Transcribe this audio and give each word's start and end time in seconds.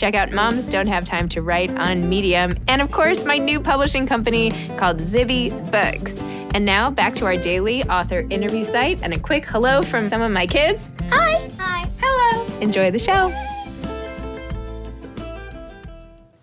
Check 0.00 0.14
out 0.14 0.32
Moms 0.32 0.66
Don't 0.66 0.88
Have 0.88 1.04
Time 1.04 1.28
to 1.28 1.42
Write 1.42 1.76
on 1.76 2.08
Medium. 2.08 2.56
And 2.68 2.80
of 2.80 2.90
course, 2.90 3.22
my 3.26 3.36
new 3.36 3.60
publishing 3.60 4.06
company 4.06 4.50
called 4.78 4.96
Zibby 4.96 5.50
Books. 5.70 6.18
And 6.54 6.64
now 6.64 6.88
back 6.88 7.14
to 7.16 7.26
our 7.26 7.36
daily 7.36 7.84
author 7.84 8.26
interview 8.30 8.64
site 8.64 9.02
and 9.02 9.12
a 9.12 9.18
quick 9.18 9.44
hello 9.44 9.82
from 9.82 10.08
some 10.08 10.22
of 10.22 10.32
my 10.32 10.46
kids. 10.46 10.90
Hi. 11.10 11.46
Hi. 11.58 11.86
Hello. 12.00 12.46
Enjoy 12.62 12.90
the 12.90 12.98
show. 12.98 13.30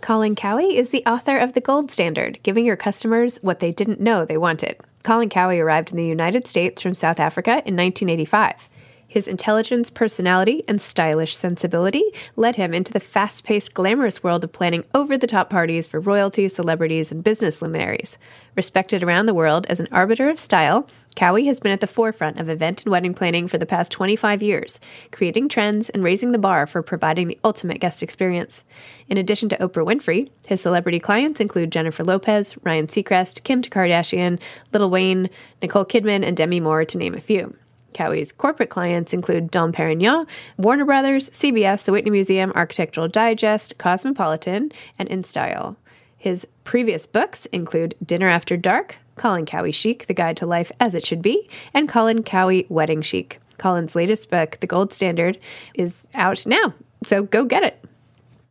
Colin 0.02 0.36
Cowie 0.36 0.78
is 0.78 0.92
the 0.92 1.04
author 1.08 1.40
of 1.40 1.54
The 1.54 1.62
Gold 1.62 1.90
Standard, 1.90 2.38
giving 2.44 2.64
your 2.64 2.78
customers 2.78 3.40
what 3.42 3.60
they 3.60 3.72
didn't 3.72 4.00
know 4.00 4.24
they 4.24 4.38
wanted. 4.38 4.78
Colin 5.02 5.30
Cowie 5.30 5.60
arrived 5.60 5.90
in 5.90 5.98
the 5.98 6.06
United 6.06 6.48
States 6.48 6.80
from 6.80 6.94
South 6.94 7.20
Africa 7.20 7.64
in 7.66 7.76
1985. 7.76 8.70
His 9.08 9.28
intelligence, 9.28 9.90
personality, 9.90 10.64
and 10.68 10.82
stylish 10.82 11.36
sensibility 11.38 12.04
led 12.36 12.58
him 12.58 12.74
into 12.74 12.92
the 12.92 13.00
fast 13.00 13.46
paced, 13.46 13.74
glamorous 13.74 14.22
world 14.22 14.44
of 14.44 14.52
planning 14.52 14.84
over 14.94 15.18
the 15.18 15.28
top 15.28 15.50
parties 15.50 15.88
for 15.88 16.02
royalty, 16.02 16.50
celebrities, 16.50 17.10
and 17.10 17.24
business 17.24 17.62
luminaries. 17.62 18.18
Respected 18.56 19.04
around 19.04 19.26
the 19.26 19.34
world 19.34 19.66
as 19.68 19.80
an 19.80 19.88
arbiter 19.92 20.30
of 20.30 20.40
style, 20.40 20.90
Cowie 21.16 21.46
has 21.46 21.62
been 21.62 21.72
at 21.72 21.80
the 21.80 21.88
forefront 21.88 22.38
of 22.38 22.50
event 22.50 22.84
and 22.84 22.92
wedding 22.92 23.14
planning 23.14 23.48
for 23.48 23.58
the 23.58 23.66
past 23.66 23.94
25 23.94 24.44
years, 24.44 24.80
creating 25.12 25.48
trends 25.48 25.90
and 25.90 26.04
raising 26.04 26.34
the 26.34 26.38
bar 26.38 26.68
for 26.68 26.82
providing 26.82 27.28
the 27.28 27.40
ultimate 27.46 27.80
guest 27.80 28.04
experience. 28.04 28.66
In 29.08 29.18
addition 29.18 29.48
to 29.50 29.58
Oprah 29.58 29.86
Winfrey, 29.86 30.30
his 30.48 30.62
celebrity 30.62 31.00
clients 31.00 31.40
include 31.40 31.72
Jennifer 31.72 32.04
Lopez, 32.04 32.58
Ryan 32.64 32.88
Seacrest, 32.88 33.44
Kim 33.44 33.62
Kardashian, 33.62 34.38
Lil 34.74 34.90
Wayne, 34.90 35.30
Nicole 35.62 35.86
Kidman, 35.86 36.24
and 36.26 36.36
Demi 36.36 36.60
Moore, 36.60 36.84
to 36.84 36.98
name 36.98 37.14
a 37.14 37.22
few. 37.22 37.56
Cowie's 37.98 38.32
corporate 38.32 38.70
clients 38.70 39.12
include 39.12 39.50
Dom 39.50 39.72
Perignon, 39.72 40.28
Warner 40.58 40.86
Brothers, 40.86 41.32
CBS, 41.32 41.84
the 41.84 41.92
Whitney 41.92 42.12
Museum, 42.12 42.52
Architectural 42.56 43.08
Digest, 43.08 43.80
Cosmopolitan, 43.80 44.72
and 45.00 45.10
InStyle. 45.10 45.78
His 46.16 46.48
previous 46.64 47.08
books 47.08 47.48
include 47.48 47.96
Dinner 48.06 48.28
After 48.28 48.56
Dark, 48.56 48.98
Colin 49.16 49.48
Cowie 49.48 49.72
Chic, 49.72 50.06
The 50.06 50.14
Guide 50.14 50.38
to 50.38 50.46
Life 50.46 50.72
as 50.80 50.94
It 50.94 51.06
Should 51.06 51.24
Be, 51.24 51.50
and 51.74 51.90
Colin 51.90 52.22
Cowie 52.22 52.68
Wedding 52.70 53.02
Chic. 53.02 53.40
Colin's 53.58 53.96
latest 53.96 54.30
book, 54.30 54.60
The 54.60 54.68
Gold 54.68 54.94
Standard, 54.94 55.40
is 55.74 56.08
out 56.14 56.46
now, 56.46 56.76
so 57.08 57.24
go 57.24 57.46
get 57.46 57.64
it. 57.64 57.84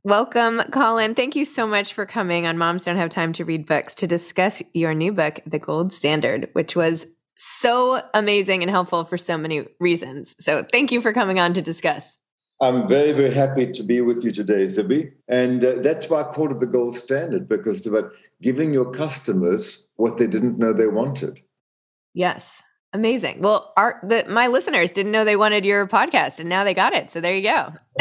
Welcome, 0.02 0.62
Colin. 0.70 1.14
Thank 1.14 1.34
you 1.34 1.44
so 1.44 1.66
much 1.66 1.92
for 1.92 2.06
coming 2.06 2.46
on 2.46 2.58
Moms 2.58 2.84
Don't 2.84 2.96
Have 2.96 3.10
Time 3.10 3.32
to 3.34 3.44
Read 3.44 3.66
Books 3.66 3.94
to 3.96 4.06
discuss 4.06 4.62
your 4.72 4.94
new 4.94 5.12
book, 5.12 5.40
The 5.46 5.58
Gold 5.58 5.92
Standard, 5.92 6.48
which 6.52 6.76
was 6.76 7.06
so 7.36 8.02
amazing 8.14 8.62
and 8.62 8.70
helpful 8.70 9.04
for 9.04 9.18
so 9.18 9.36
many 9.36 9.66
reasons. 9.80 10.34
So 10.40 10.64
thank 10.72 10.92
you 10.92 11.00
for 11.00 11.12
coming 11.12 11.38
on 11.38 11.52
to 11.54 11.62
discuss. 11.62 12.20
I'm 12.60 12.88
very, 12.88 13.12
very 13.12 13.32
happy 13.32 13.70
to 13.72 13.82
be 13.82 14.00
with 14.00 14.24
you 14.24 14.30
today, 14.30 14.64
Zibby. 14.64 15.12
And 15.28 15.62
uh, 15.62 15.74
that's 15.82 16.08
why 16.08 16.22
I 16.22 16.24
called 16.24 16.52
it 16.52 16.60
the 16.60 16.66
gold 16.66 16.96
standard, 16.96 17.48
because 17.48 17.78
it's 17.78 17.86
about 17.86 18.12
giving 18.40 18.72
your 18.72 18.90
customers 18.90 19.88
what 19.96 20.16
they 20.16 20.26
didn't 20.26 20.58
know 20.58 20.72
they 20.72 20.86
wanted. 20.86 21.40
Yes. 22.14 22.62
Amazing. 22.96 23.42
Well, 23.42 23.74
our 23.76 24.00
the, 24.02 24.24
my 24.26 24.46
listeners 24.46 24.90
didn't 24.90 25.12
know 25.12 25.26
they 25.26 25.36
wanted 25.36 25.66
your 25.66 25.86
podcast 25.86 26.40
and 26.40 26.48
now 26.48 26.64
they 26.64 26.72
got 26.72 26.94
it. 26.94 27.10
So 27.10 27.20
there 27.20 27.34
you 27.34 27.42
go. 27.42 27.74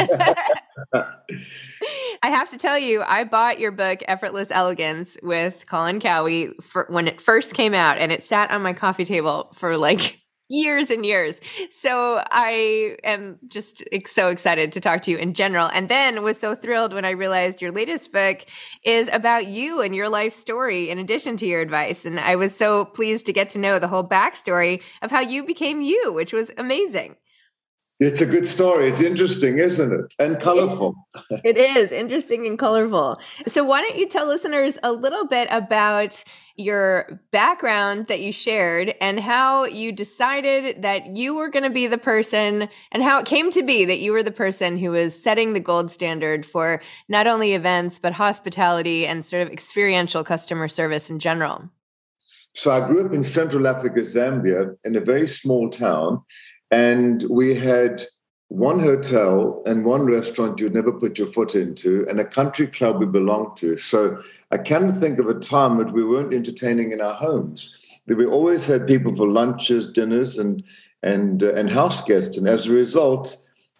I 2.22 2.30
have 2.30 2.48
to 2.48 2.56
tell 2.56 2.78
you, 2.78 3.02
I 3.02 3.24
bought 3.24 3.60
your 3.60 3.72
book 3.72 4.02
Effortless 4.08 4.50
Elegance 4.50 5.18
with 5.22 5.66
Colin 5.66 6.00
Cowie 6.00 6.48
for, 6.62 6.86
when 6.88 7.08
it 7.08 7.20
first 7.20 7.52
came 7.52 7.74
out 7.74 7.98
and 7.98 8.10
it 8.10 8.24
sat 8.24 8.50
on 8.50 8.62
my 8.62 8.72
coffee 8.72 9.04
table 9.04 9.50
for 9.52 9.76
like 9.76 10.18
years 10.48 10.90
and 10.90 11.04
years. 11.04 11.34
So 11.70 12.22
I 12.30 12.96
am 13.04 13.38
just 13.48 13.82
so 14.06 14.28
excited 14.28 14.72
to 14.72 14.80
talk 14.80 15.02
to 15.02 15.10
you 15.10 15.16
in 15.16 15.34
general. 15.34 15.68
And 15.72 15.88
then 15.88 16.22
was 16.22 16.38
so 16.38 16.54
thrilled 16.54 16.94
when 16.94 17.04
I 17.04 17.10
realized 17.10 17.60
your 17.60 17.72
latest 17.72 18.12
book 18.12 18.44
is 18.84 19.08
about 19.12 19.46
you 19.46 19.80
and 19.80 19.94
your 19.94 20.08
life 20.08 20.32
story 20.32 20.90
in 20.90 20.98
addition 20.98 21.36
to 21.38 21.46
your 21.46 21.60
advice. 21.60 22.04
And 22.04 22.20
I 22.20 22.36
was 22.36 22.56
so 22.56 22.84
pleased 22.84 23.26
to 23.26 23.32
get 23.32 23.50
to 23.50 23.58
know 23.58 23.78
the 23.78 23.88
whole 23.88 24.04
backstory 24.04 24.82
of 25.02 25.10
how 25.10 25.20
you 25.20 25.44
became 25.44 25.80
you, 25.80 26.12
which 26.12 26.32
was 26.32 26.52
amazing. 26.56 27.16
It's 27.98 28.20
a 28.20 28.26
good 28.26 28.44
story. 28.44 28.90
It's 28.90 29.00
interesting, 29.00 29.56
isn't 29.56 29.90
it? 29.90 30.14
And 30.18 30.38
colorful. 30.38 30.94
it 31.44 31.56
is 31.56 31.92
interesting 31.92 32.46
and 32.46 32.58
colorful. 32.58 33.18
So, 33.46 33.64
why 33.64 33.80
don't 33.80 33.96
you 33.96 34.06
tell 34.06 34.26
listeners 34.26 34.76
a 34.82 34.92
little 34.92 35.26
bit 35.26 35.48
about 35.50 36.22
your 36.56 37.22
background 37.30 38.08
that 38.08 38.20
you 38.20 38.32
shared 38.32 38.94
and 39.00 39.18
how 39.18 39.64
you 39.64 39.92
decided 39.92 40.82
that 40.82 41.16
you 41.16 41.34
were 41.34 41.48
going 41.48 41.62
to 41.62 41.70
be 41.70 41.86
the 41.86 41.96
person 41.96 42.68
and 42.92 43.02
how 43.02 43.18
it 43.18 43.24
came 43.24 43.50
to 43.52 43.62
be 43.62 43.86
that 43.86 43.98
you 43.98 44.12
were 44.12 44.22
the 44.22 44.30
person 44.30 44.76
who 44.76 44.90
was 44.90 45.20
setting 45.20 45.54
the 45.54 45.60
gold 45.60 45.90
standard 45.90 46.44
for 46.44 46.82
not 47.08 47.26
only 47.26 47.54
events, 47.54 47.98
but 47.98 48.12
hospitality 48.12 49.06
and 49.06 49.24
sort 49.24 49.42
of 49.42 49.50
experiential 49.50 50.22
customer 50.22 50.68
service 50.68 51.08
in 51.08 51.18
general? 51.18 51.70
So, 52.54 52.72
I 52.72 52.86
grew 52.86 53.06
up 53.06 53.14
in 53.14 53.24
Central 53.24 53.66
Africa, 53.66 54.00
Zambia, 54.00 54.76
in 54.84 54.96
a 54.96 55.00
very 55.00 55.26
small 55.26 55.70
town. 55.70 56.22
And 56.70 57.24
we 57.30 57.54
had 57.54 58.04
one 58.48 58.78
hotel 58.78 59.62
and 59.66 59.84
one 59.84 60.06
restaurant 60.06 60.60
you'd 60.60 60.74
never 60.74 60.92
put 60.92 61.18
your 61.18 61.26
foot 61.26 61.54
into, 61.54 62.06
and 62.08 62.20
a 62.20 62.24
country 62.24 62.66
club 62.66 63.00
we 63.00 63.06
belonged 63.06 63.56
to. 63.56 63.76
So 63.76 64.20
I 64.52 64.58
can't 64.58 64.96
think 64.96 65.18
of 65.18 65.28
a 65.28 65.34
time 65.34 65.78
that 65.78 65.92
we 65.92 66.04
weren't 66.04 66.32
entertaining 66.34 66.92
in 66.92 67.00
our 67.00 67.14
homes. 67.14 67.74
We 68.06 68.24
always 68.24 68.66
had 68.66 68.86
people 68.86 69.14
for 69.16 69.26
lunches, 69.26 69.90
dinners, 69.90 70.38
and 70.38 70.62
and 71.02 71.42
uh, 71.42 71.54
and 71.54 71.68
house 71.68 72.04
guests. 72.04 72.38
And 72.38 72.46
as 72.46 72.66
a 72.66 72.72
result, 72.72 73.36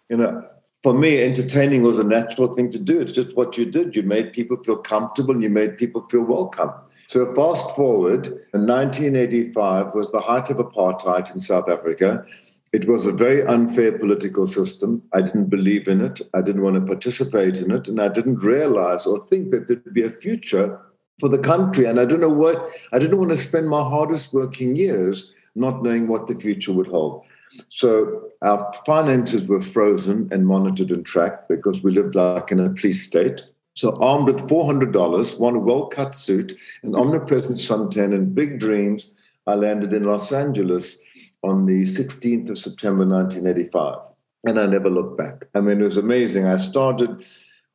you 0.09 0.17
know, 0.17 0.45
for 0.83 0.93
me, 0.93 1.21
entertaining 1.21 1.83
was 1.83 1.99
a 1.99 2.03
natural 2.03 2.53
thing 2.53 2.69
to 2.71 2.79
do. 2.79 2.99
It's 2.99 3.13
just 3.13 3.35
what 3.37 3.57
you 3.57 3.65
did. 3.65 3.95
You 3.95 4.03
made 4.03 4.33
people 4.33 4.57
feel 4.63 4.77
comfortable, 4.77 5.33
and 5.33 5.43
you 5.43 5.49
made 5.49 5.77
people 5.77 6.05
feel 6.09 6.23
welcome. 6.23 6.71
So 7.05 7.33
fast 7.33 7.73
forward, 7.73 8.27
in 8.53 8.67
1985 8.67 9.95
was 9.95 10.11
the 10.11 10.19
height 10.19 10.49
of 10.49 10.57
apartheid 10.57 11.33
in 11.33 11.39
South 11.39 11.69
Africa. 11.69 12.25
It 12.73 12.87
was 12.87 13.05
a 13.05 13.13
very 13.13 13.45
unfair 13.45 13.97
political 13.97 14.45
system. 14.45 15.01
I 15.13 15.21
didn't 15.21 15.49
believe 15.49 15.87
in 15.87 16.01
it. 16.01 16.21
I 16.33 16.41
didn't 16.41 16.63
want 16.63 16.75
to 16.75 16.81
participate 16.81 17.59
in 17.59 17.71
it. 17.71 17.87
And 17.87 18.01
I 18.01 18.09
didn't 18.09 18.39
realize 18.39 19.05
or 19.05 19.25
think 19.27 19.51
that 19.51 19.67
there'd 19.67 19.93
be 19.93 20.03
a 20.03 20.11
future 20.11 20.79
for 21.19 21.29
the 21.29 21.39
country. 21.39 21.85
And 21.85 21.99
I 21.99 22.05
don't 22.05 22.19
know 22.19 22.29
what, 22.29 22.67
I 22.91 22.99
didn't 22.99 23.17
want 23.17 23.31
to 23.31 23.37
spend 23.37 23.69
my 23.69 23.81
hardest 23.81 24.33
working 24.33 24.75
years 24.75 25.33
not 25.55 25.81
knowing 25.81 26.07
what 26.07 26.27
the 26.27 26.35
future 26.35 26.73
would 26.73 26.87
hold. 26.87 27.25
So 27.69 28.29
our 28.41 28.73
finances 28.85 29.45
were 29.47 29.61
frozen 29.61 30.27
and 30.31 30.45
monitored 30.45 30.91
and 30.91 31.05
tracked 31.05 31.47
because 31.47 31.81
we 31.81 31.91
lived 31.91 32.15
like 32.15 32.51
in 32.51 32.59
a 32.59 32.69
police 32.69 33.03
state. 33.03 33.45
So 33.73 33.95
armed 34.01 34.27
with 34.27 34.47
$400, 34.49 35.39
one 35.39 35.63
well-cut 35.63 36.13
suit, 36.13 36.57
an 36.83 36.95
omnipresent 36.95 37.57
suntan, 37.57 38.13
and 38.13 38.35
big 38.35 38.59
dreams, 38.59 39.11
I 39.45 39.55
landed 39.55 39.93
in 39.93 40.03
Los 40.03 40.31
Angeles 40.31 40.99
on 41.43 41.65
the 41.65 41.83
16th 41.83 42.49
of 42.49 42.57
September 42.57 43.05
1985. 43.05 43.99
And 44.47 44.59
I 44.59 44.65
never 44.65 44.89
looked 44.89 45.17
back. 45.17 45.45
I 45.55 45.61
mean, 45.61 45.81
it 45.81 45.85
was 45.85 45.97
amazing. 45.97 46.45
I 46.45 46.57
started 46.57 47.25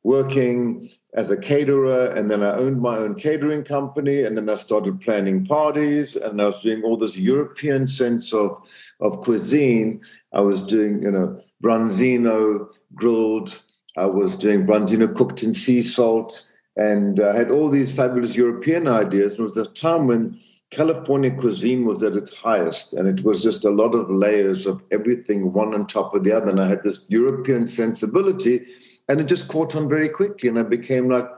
working 0.03 0.89
as 1.13 1.29
a 1.29 1.37
caterer, 1.37 2.07
and 2.07 2.29
then 2.29 2.43
I 2.43 2.53
owned 2.55 2.81
my 2.81 2.97
own 2.97 3.15
catering 3.15 3.63
company, 3.63 4.23
and 4.23 4.35
then 4.37 4.49
I 4.49 4.55
started 4.55 4.99
planning 4.99 5.45
parties, 5.45 6.15
and 6.15 6.41
I 6.41 6.45
was 6.45 6.61
doing 6.61 6.83
all 6.83 6.97
this 6.97 7.17
European 7.17 7.87
sense 7.87 8.33
of, 8.33 8.59
of 8.99 9.21
cuisine. 9.21 10.01
I 10.33 10.41
was 10.41 10.61
doing, 10.63 11.01
you 11.03 11.11
know, 11.11 11.39
branzino 11.63 12.67
grilled, 12.95 13.61
I 13.95 14.05
was 14.05 14.35
doing 14.35 14.65
branzino 14.65 15.15
cooked 15.15 15.43
in 15.43 15.53
sea 15.53 15.81
salt, 15.81 16.51
and 16.75 17.19
I 17.21 17.35
had 17.35 17.51
all 17.51 17.69
these 17.69 17.93
fabulous 17.93 18.35
European 18.35 18.87
ideas. 18.87 19.33
And 19.33 19.41
it 19.41 19.43
was 19.43 19.57
a 19.57 19.65
time 19.67 20.07
when 20.07 20.39
California 20.73 21.31
cuisine 21.31 21.85
was 21.85 22.01
at 22.01 22.13
its 22.13 22.35
highest, 22.35 22.93
and 22.93 23.07
it 23.07 23.23
was 23.23 23.43
just 23.43 23.63
a 23.63 23.69
lot 23.69 23.93
of 23.93 24.09
layers 24.09 24.65
of 24.65 24.81
everything, 24.91 25.53
one 25.53 25.73
on 25.73 25.85
top 25.85 26.13
of 26.13 26.23
the 26.23 26.31
other. 26.31 26.49
And 26.49 26.59
I 26.59 26.67
had 26.67 26.83
this 26.83 27.05
European 27.09 27.67
sensibility, 27.67 28.65
and 29.07 29.21
it 29.21 29.25
just 29.25 29.47
caught 29.47 29.75
on 29.75 29.87
very 29.87 30.09
quickly. 30.09 30.49
And 30.49 30.57
I 30.57 30.63
became 30.63 31.09
like 31.09 31.29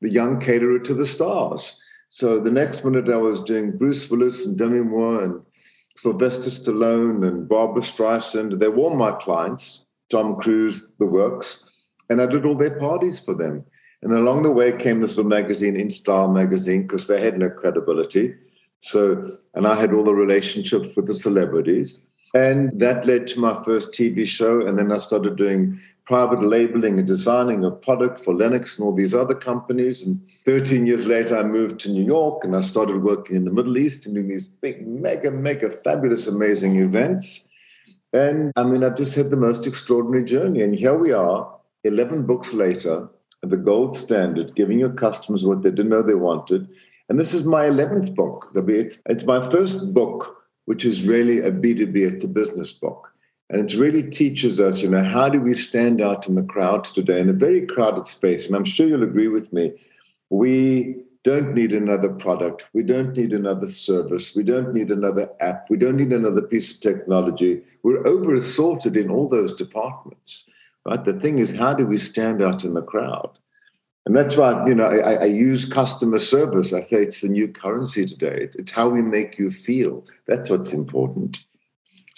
the 0.00 0.10
young 0.10 0.40
caterer 0.40 0.78
to 0.78 0.94
the 0.94 1.06
stars. 1.06 1.76
So 2.08 2.40
the 2.40 2.50
next 2.50 2.84
minute, 2.84 3.08
I 3.08 3.16
was 3.16 3.42
doing 3.42 3.76
Bruce 3.76 4.10
Willis 4.10 4.46
and 4.46 4.56
Demi 4.56 4.80
Moore 4.80 5.24
and 5.24 5.40
Sylvester 5.96 6.50
Stallone 6.50 7.26
and 7.26 7.48
Barbra 7.48 7.82
Streisand. 7.82 8.58
They 8.58 8.68
were 8.68 8.84
all 8.84 8.94
my 8.94 9.12
clients, 9.12 9.84
Tom 10.10 10.36
Cruise, 10.36 10.88
the 10.98 11.06
works, 11.06 11.64
and 12.08 12.22
I 12.22 12.26
did 12.26 12.46
all 12.46 12.56
their 12.56 12.78
parties 12.78 13.20
for 13.20 13.34
them. 13.34 13.64
And 14.02 14.12
along 14.12 14.42
the 14.42 14.50
way 14.50 14.72
came 14.72 15.00
this 15.00 15.16
little 15.16 15.28
magazine, 15.28 15.76
In 15.76 15.90
Style 15.90 16.28
magazine, 16.28 16.82
because 16.82 17.06
they 17.06 17.20
had 17.20 17.38
no 17.38 17.50
credibility. 17.50 18.34
So, 18.80 19.36
and 19.54 19.66
I 19.66 19.74
had 19.74 19.92
all 19.92 20.04
the 20.04 20.14
relationships 20.14 20.88
with 20.96 21.06
the 21.06 21.14
celebrities. 21.14 22.00
And 22.34 22.78
that 22.80 23.06
led 23.06 23.26
to 23.28 23.40
my 23.40 23.62
first 23.62 23.92
TV 23.92 24.26
show. 24.26 24.66
And 24.66 24.78
then 24.78 24.92
I 24.92 24.98
started 24.98 25.36
doing 25.36 25.80
private 26.04 26.42
labeling 26.42 26.98
and 26.98 27.06
designing 27.06 27.64
a 27.64 27.70
product 27.70 28.18
for 28.18 28.34
Lenox 28.34 28.78
and 28.78 28.86
all 28.86 28.94
these 28.94 29.14
other 29.14 29.34
companies. 29.34 30.02
And 30.02 30.20
13 30.44 30.86
years 30.86 31.06
later, 31.06 31.38
I 31.38 31.42
moved 31.42 31.80
to 31.80 31.90
New 31.90 32.04
York 32.04 32.42
and 32.44 32.56
I 32.56 32.62
started 32.62 33.02
working 33.02 33.36
in 33.36 33.44
the 33.44 33.52
Middle 33.52 33.78
East 33.78 34.06
and 34.06 34.14
doing 34.14 34.28
these 34.28 34.46
big, 34.46 34.86
mega, 34.86 35.30
mega, 35.30 35.70
fabulous, 35.70 36.26
amazing 36.26 36.76
events. 36.76 37.48
And 38.12 38.52
I 38.56 38.64
mean, 38.64 38.82
I've 38.82 38.96
just 38.96 39.14
had 39.14 39.30
the 39.30 39.36
most 39.36 39.66
extraordinary 39.66 40.24
journey. 40.24 40.62
And 40.62 40.74
here 40.74 40.96
we 40.96 41.12
are, 41.12 41.52
11 41.84 42.26
books 42.26 42.52
later, 42.52 43.08
the 43.42 43.56
gold 43.56 43.96
standard, 43.96 44.54
giving 44.54 44.78
your 44.78 44.92
customers 44.92 45.44
what 45.44 45.62
they 45.62 45.70
didn't 45.70 45.88
know 45.88 46.02
they 46.02 46.14
wanted 46.14 46.68
and 47.10 47.18
this 47.18 47.34
is 47.34 47.44
my 47.44 47.64
11th 47.64 48.14
book. 48.14 48.52
It's, 48.54 49.02
it's 49.06 49.26
my 49.26 49.50
first 49.50 49.92
book, 49.92 50.44
which 50.66 50.84
is 50.84 51.02
really 51.02 51.40
a 51.40 51.50
B2B, 51.50 51.96
it's 51.96 52.22
a 52.22 52.28
business 52.28 52.72
book. 52.72 53.12
And 53.50 53.68
it 53.68 53.76
really 53.76 54.04
teaches 54.04 54.60
us, 54.60 54.80
you 54.80 54.88
know, 54.88 55.02
how 55.02 55.28
do 55.28 55.40
we 55.40 55.52
stand 55.52 56.00
out 56.00 56.28
in 56.28 56.36
the 56.36 56.44
crowd 56.44 56.84
today 56.84 57.18
in 57.18 57.28
a 57.28 57.32
very 57.32 57.66
crowded 57.66 58.06
space? 58.06 58.46
And 58.46 58.54
I'm 58.54 58.64
sure 58.64 58.86
you'll 58.86 59.02
agree 59.02 59.26
with 59.26 59.52
me. 59.52 59.72
We 60.30 61.02
don't 61.24 61.52
need 61.52 61.74
another 61.74 62.10
product. 62.10 62.66
We 62.74 62.84
don't 62.84 63.16
need 63.16 63.32
another 63.32 63.66
service. 63.66 64.36
We 64.36 64.44
don't 64.44 64.72
need 64.72 64.92
another 64.92 65.28
app. 65.40 65.68
We 65.68 65.78
don't 65.78 65.96
need 65.96 66.12
another 66.12 66.42
piece 66.42 66.72
of 66.72 66.78
technology. 66.78 67.62
We're 67.82 68.06
over 68.06 68.36
assaulted 68.36 68.96
in 68.96 69.10
all 69.10 69.28
those 69.28 69.52
departments. 69.52 70.48
Right? 70.86 71.04
The 71.04 71.18
thing 71.18 71.40
is, 71.40 71.56
how 71.56 71.74
do 71.74 71.88
we 71.88 71.98
stand 71.98 72.40
out 72.40 72.64
in 72.64 72.74
the 72.74 72.82
crowd? 72.82 73.39
And 74.10 74.16
that's 74.16 74.36
why, 74.36 74.66
you 74.66 74.74
know, 74.74 74.86
I, 74.86 75.12
I, 75.12 75.24
use 75.26 75.64
customer 75.64 76.18
service. 76.18 76.72
I 76.72 76.82
say 76.82 77.04
it's 77.04 77.20
the 77.20 77.28
new 77.28 77.46
currency 77.46 78.04
today. 78.06 78.38
It's, 78.40 78.56
it's, 78.56 78.72
how 78.72 78.88
we 78.88 79.02
make 79.02 79.38
you 79.38 79.52
feel. 79.52 80.04
That's 80.26 80.50
what's 80.50 80.72
important. 80.72 81.44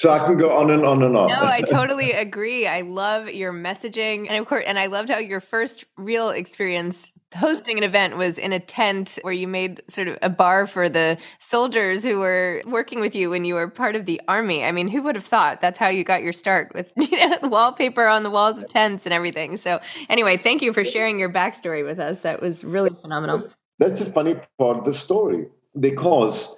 So 0.02 0.10
I 0.10 0.18
can 0.18 0.36
go 0.36 0.58
on 0.58 0.72
and 0.72 0.84
on 0.84 1.00
and 1.04 1.16
on. 1.16 1.28
No, 1.28 1.42
I 1.44 1.60
totally 1.70 2.10
agree. 2.10 2.66
I 2.66 2.80
love 2.80 3.30
your 3.30 3.52
messaging. 3.52 4.26
And 4.28 4.36
of 4.36 4.46
course, 4.46 4.64
and 4.66 4.76
I 4.76 4.86
loved 4.86 5.10
how 5.10 5.18
your 5.18 5.38
first 5.38 5.84
real 5.96 6.30
experience 6.30 7.12
hosting 7.36 7.78
an 7.78 7.84
event 7.84 8.16
was 8.16 8.36
in 8.36 8.52
a 8.52 8.58
tent 8.58 9.20
where 9.22 9.32
you 9.32 9.46
made 9.46 9.80
sort 9.86 10.08
of 10.08 10.18
a 10.20 10.28
bar 10.28 10.66
for 10.66 10.88
the 10.88 11.18
soldiers 11.38 12.02
who 12.02 12.18
were 12.18 12.62
working 12.66 12.98
with 12.98 13.14
you 13.14 13.30
when 13.30 13.44
you 13.44 13.54
were 13.54 13.68
part 13.68 13.94
of 13.94 14.06
the 14.06 14.20
army. 14.26 14.64
I 14.64 14.72
mean, 14.72 14.88
who 14.88 15.02
would 15.02 15.14
have 15.14 15.24
thought 15.24 15.60
that's 15.60 15.78
how 15.78 15.88
you 15.88 16.02
got 16.02 16.20
your 16.20 16.32
start 16.32 16.72
with 16.74 16.90
you 16.96 17.20
know, 17.20 17.36
the 17.40 17.48
wallpaper 17.48 18.08
on 18.08 18.24
the 18.24 18.30
walls 18.30 18.58
of 18.58 18.66
tents 18.66 19.06
and 19.06 19.12
everything. 19.12 19.56
So 19.56 19.80
anyway, 20.08 20.36
thank 20.36 20.62
you 20.62 20.72
for 20.72 20.84
sharing 20.84 21.20
your 21.20 21.30
backstory 21.30 21.84
with 21.84 22.00
us. 22.00 22.22
That 22.22 22.42
was 22.42 22.64
really 22.64 22.90
phenomenal. 22.90 23.40
That's 23.78 24.00
a 24.00 24.06
funny 24.06 24.34
part 24.58 24.78
of 24.78 24.84
the 24.84 24.94
story 24.94 25.46
because 25.78 26.56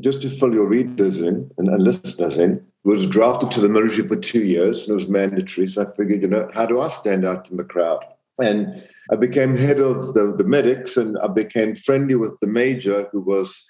just 0.00 0.22
to 0.22 0.30
fill 0.30 0.54
your 0.54 0.64
readers 0.64 1.20
in 1.20 1.50
and, 1.58 1.68
and 1.68 1.82
listeners 1.82 2.38
in, 2.38 2.66
was 2.84 3.06
drafted 3.06 3.50
to 3.50 3.60
the 3.60 3.68
military 3.68 4.06
for 4.08 4.16
two 4.16 4.44
years 4.44 4.82
and 4.82 4.90
it 4.90 4.94
was 4.94 5.08
mandatory. 5.08 5.68
So 5.68 5.82
I 5.82 5.96
figured, 5.96 6.22
you 6.22 6.28
know, 6.28 6.48
how 6.54 6.66
do 6.66 6.80
I 6.80 6.88
stand 6.88 7.24
out 7.24 7.50
in 7.50 7.56
the 7.56 7.64
crowd? 7.64 8.04
And 8.38 8.82
I 9.12 9.16
became 9.16 9.56
head 9.56 9.80
of 9.80 10.14
the, 10.14 10.34
the 10.36 10.44
medics 10.44 10.96
and 10.96 11.18
I 11.18 11.26
became 11.26 11.74
friendly 11.74 12.14
with 12.14 12.38
the 12.40 12.46
major 12.46 13.08
who 13.12 13.20
was 13.20 13.66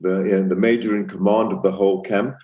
the, 0.00 0.24
you 0.24 0.40
know, 0.40 0.48
the 0.48 0.56
major 0.56 0.96
in 0.96 1.06
command 1.06 1.52
of 1.52 1.62
the 1.62 1.72
whole 1.72 2.02
camp. 2.02 2.36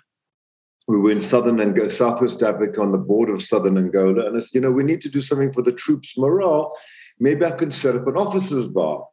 We 0.87 0.97
were 0.97 1.11
in 1.11 1.19
southern 1.19 1.61
Angola, 1.61 1.89
Southwest 1.89 2.41
Africa 2.41 2.81
on 2.81 2.93
the 2.93 2.97
border 2.97 3.35
of 3.35 3.41
southern 3.41 3.77
Angola. 3.77 4.25
And 4.25 4.37
I 4.37 4.39
said, 4.39 4.55
you 4.55 4.61
know, 4.61 4.71
we 4.71 4.83
need 4.83 5.01
to 5.01 5.09
do 5.09 5.21
something 5.21 5.51
for 5.51 5.61
the 5.61 5.73
troops' 5.73 6.17
morale. 6.17 6.75
Maybe 7.19 7.45
I 7.45 7.51
can 7.51 7.71
set 7.71 7.95
up 7.95 8.07
an 8.07 8.15
officers' 8.15 8.67
bar. 8.67 9.05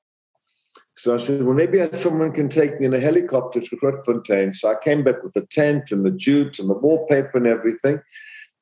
So 0.96 1.14
I 1.14 1.16
said, 1.16 1.42
well, 1.42 1.56
maybe 1.56 1.84
someone 1.92 2.32
can 2.32 2.48
take 2.48 2.78
me 2.78 2.86
in 2.86 2.94
a 2.94 3.00
helicopter 3.00 3.60
to 3.60 3.76
Grootfontein. 3.76 4.54
So 4.54 4.70
I 4.70 4.76
came 4.82 5.02
back 5.02 5.22
with 5.22 5.34
the 5.34 5.44
tent 5.46 5.90
and 5.90 6.06
the 6.06 6.12
jute 6.12 6.58
and 6.58 6.70
the 6.70 6.74
wallpaper 6.74 7.36
and 7.36 7.46
everything. 7.46 8.00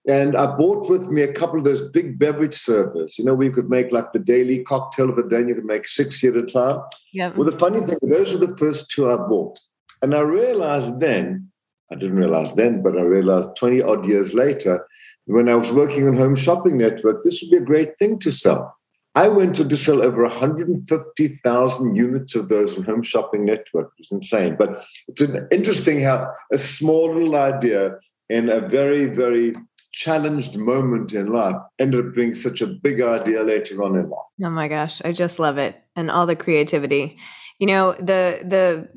And 0.08 0.36
I 0.36 0.46
bought 0.46 0.88
with 0.88 1.08
me 1.08 1.22
a 1.22 1.32
couple 1.32 1.58
of 1.58 1.64
those 1.64 1.82
big 1.90 2.18
beverage 2.18 2.54
servers. 2.54 3.18
You 3.18 3.24
know, 3.24 3.34
we 3.34 3.50
could 3.50 3.70
make 3.70 3.92
like 3.92 4.12
the 4.12 4.18
daily 4.18 4.64
cocktail 4.64 5.10
of 5.10 5.16
the 5.16 5.22
day, 5.22 5.36
and 5.36 5.48
you 5.48 5.54
could 5.54 5.64
make 5.64 5.86
six 5.86 6.24
at 6.24 6.34
a 6.34 6.42
time. 6.42 6.80
Yeah. 7.12 7.30
Well, 7.36 7.48
the 7.48 7.58
funny 7.58 7.80
thing, 7.80 7.98
those 8.02 8.32
were 8.32 8.44
the 8.44 8.56
first 8.56 8.90
two 8.90 9.08
I 9.08 9.16
bought. 9.16 9.60
And 10.00 10.14
I 10.14 10.20
realized 10.20 10.98
then, 10.98 11.52
I 11.92 11.94
didn't 11.94 12.16
realize 12.16 12.54
then, 12.54 12.82
but 12.82 12.98
I 12.98 13.02
realized 13.02 13.50
20 13.56 13.82
odd 13.82 14.06
years 14.06 14.34
later, 14.34 14.84
when 15.26 15.48
I 15.48 15.54
was 15.54 15.70
working 15.70 16.08
on 16.08 16.16
Home 16.16 16.34
Shopping 16.34 16.78
Network, 16.78 17.22
this 17.22 17.40
would 17.40 17.50
be 17.50 17.58
a 17.58 17.66
great 17.66 17.96
thing 17.96 18.18
to 18.20 18.32
sell. 18.32 18.76
I 19.14 19.28
went 19.28 19.60
on 19.60 19.68
to 19.68 19.76
sell 19.76 20.02
over 20.02 20.22
150,000 20.22 21.94
units 21.94 22.34
of 22.34 22.48
those 22.48 22.78
on 22.78 22.84
Home 22.84 23.02
Shopping 23.02 23.44
Network. 23.44 23.92
It 23.98 24.00
was 24.00 24.12
insane. 24.12 24.56
But 24.58 24.82
it's 25.08 25.22
interesting 25.52 26.00
how 26.00 26.30
a 26.52 26.58
small 26.58 27.12
little 27.12 27.36
idea 27.36 27.98
in 28.30 28.48
a 28.48 28.66
very, 28.66 29.06
very 29.06 29.54
challenged 29.92 30.56
moment 30.56 31.12
in 31.12 31.26
life 31.26 31.56
ended 31.78 32.06
up 32.06 32.14
being 32.14 32.34
such 32.34 32.62
a 32.62 32.66
big 32.66 33.02
idea 33.02 33.42
later 33.42 33.82
on 33.82 33.96
in 33.96 34.08
life. 34.08 34.20
Oh 34.42 34.50
my 34.50 34.68
gosh, 34.68 35.02
I 35.04 35.12
just 35.12 35.38
love 35.38 35.58
it 35.58 35.76
and 35.94 36.10
all 36.10 36.26
the 36.26 36.36
creativity. 36.36 37.18
You 37.58 37.66
know, 37.66 37.92
the 37.92 38.40
the 38.42 38.88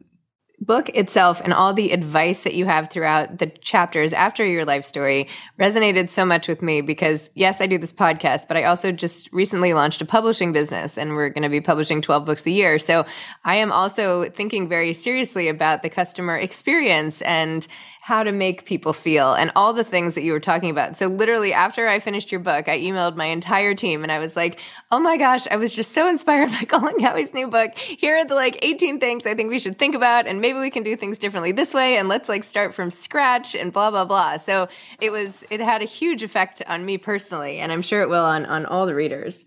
book 0.59 0.89
itself 0.89 1.41
and 1.41 1.53
all 1.53 1.73
the 1.73 1.91
advice 1.91 2.43
that 2.43 2.53
you 2.53 2.65
have 2.65 2.89
throughout 2.89 3.39
the 3.39 3.47
chapters 3.47 4.13
after 4.13 4.45
your 4.45 4.65
life 4.65 4.85
story 4.85 5.27
resonated 5.59 6.09
so 6.09 6.25
much 6.25 6.47
with 6.47 6.61
me 6.61 6.81
because 6.81 7.29
yes, 7.35 7.61
I 7.61 7.67
do 7.67 7.77
this 7.77 7.93
podcast, 7.93 8.47
but 8.47 8.57
I 8.57 8.63
also 8.63 8.91
just 8.91 9.31
recently 9.31 9.73
launched 9.73 10.01
a 10.01 10.05
publishing 10.05 10.53
business 10.53 10.97
and 10.97 11.15
we're 11.15 11.29
going 11.29 11.43
to 11.43 11.49
be 11.49 11.61
publishing 11.61 12.01
12 12.01 12.25
books 12.25 12.45
a 12.45 12.51
year. 12.51 12.79
So 12.79 13.05
I 13.43 13.55
am 13.55 13.71
also 13.71 14.25
thinking 14.25 14.69
very 14.69 14.93
seriously 14.93 15.47
about 15.47 15.83
the 15.83 15.89
customer 15.89 16.37
experience 16.37 17.21
and 17.21 17.67
how 18.05 18.21
to 18.21 18.31
make 18.31 18.65
people 18.65 18.93
feel 18.93 19.33
and 19.33 19.51
all 19.55 19.73
the 19.73 19.83
things 19.83 20.13
that 20.13 20.21
you 20.21 20.31
were 20.31 20.39
talking 20.39 20.69
about. 20.69 20.95
So 20.95 21.07
literally 21.07 21.51
after 21.53 21.87
I 21.87 21.97
finished 21.97 22.31
your 22.31 22.39
book, 22.39 22.69
I 22.69 22.77
emailed 22.77 23.15
my 23.15 23.25
entire 23.25 23.73
team 23.73 24.03
and 24.03 24.11
I 24.11 24.19
was 24.19 24.35
like, 24.35 24.59
"Oh 24.91 24.99
my 24.99 25.17
gosh, 25.17 25.47
I 25.49 25.55
was 25.55 25.73
just 25.73 25.91
so 25.91 26.07
inspired 26.07 26.51
by 26.51 26.65
Colin 26.65 26.99
Cowie's 26.99 27.33
new 27.33 27.47
book. 27.47 27.75
Here 27.75 28.17
are 28.17 28.23
the 28.23 28.35
like 28.35 28.59
18 28.61 28.99
things 28.99 29.25
I 29.25 29.33
think 29.33 29.49
we 29.49 29.57
should 29.57 29.79
think 29.79 29.95
about 29.95 30.27
and 30.27 30.39
maybe 30.39 30.59
we 30.59 30.69
can 30.69 30.83
do 30.83 30.95
things 30.95 31.17
differently 31.17 31.51
this 31.51 31.73
way 31.73 31.97
and 31.97 32.07
let's 32.07 32.29
like 32.29 32.43
start 32.43 32.75
from 32.75 32.91
scratch 32.91 33.55
and 33.55 33.73
blah 33.73 33.89
blah 33.89 34.05
blah." 34.05 34.37
So 34.37 34.69
it 35.01 35.11
was 35.11 35.43
it 35.49 35.59
had 35.59 35.81
a 35.81 35.85
huge 35.85 36.21
effect 36.21 36.61
on 36.67 36.85
me 36.85 36.99
personally 36.99 37.57
and 37.57 37.71
I'm 37.71 37.81
sure 37.81 38.03
it 38.03 38.09
will 38.09 38.23
on 38.23 38.45
on 38.45 38.67
all 38.67 38.85
the 38.85 38.93
readers. 38.93 39.45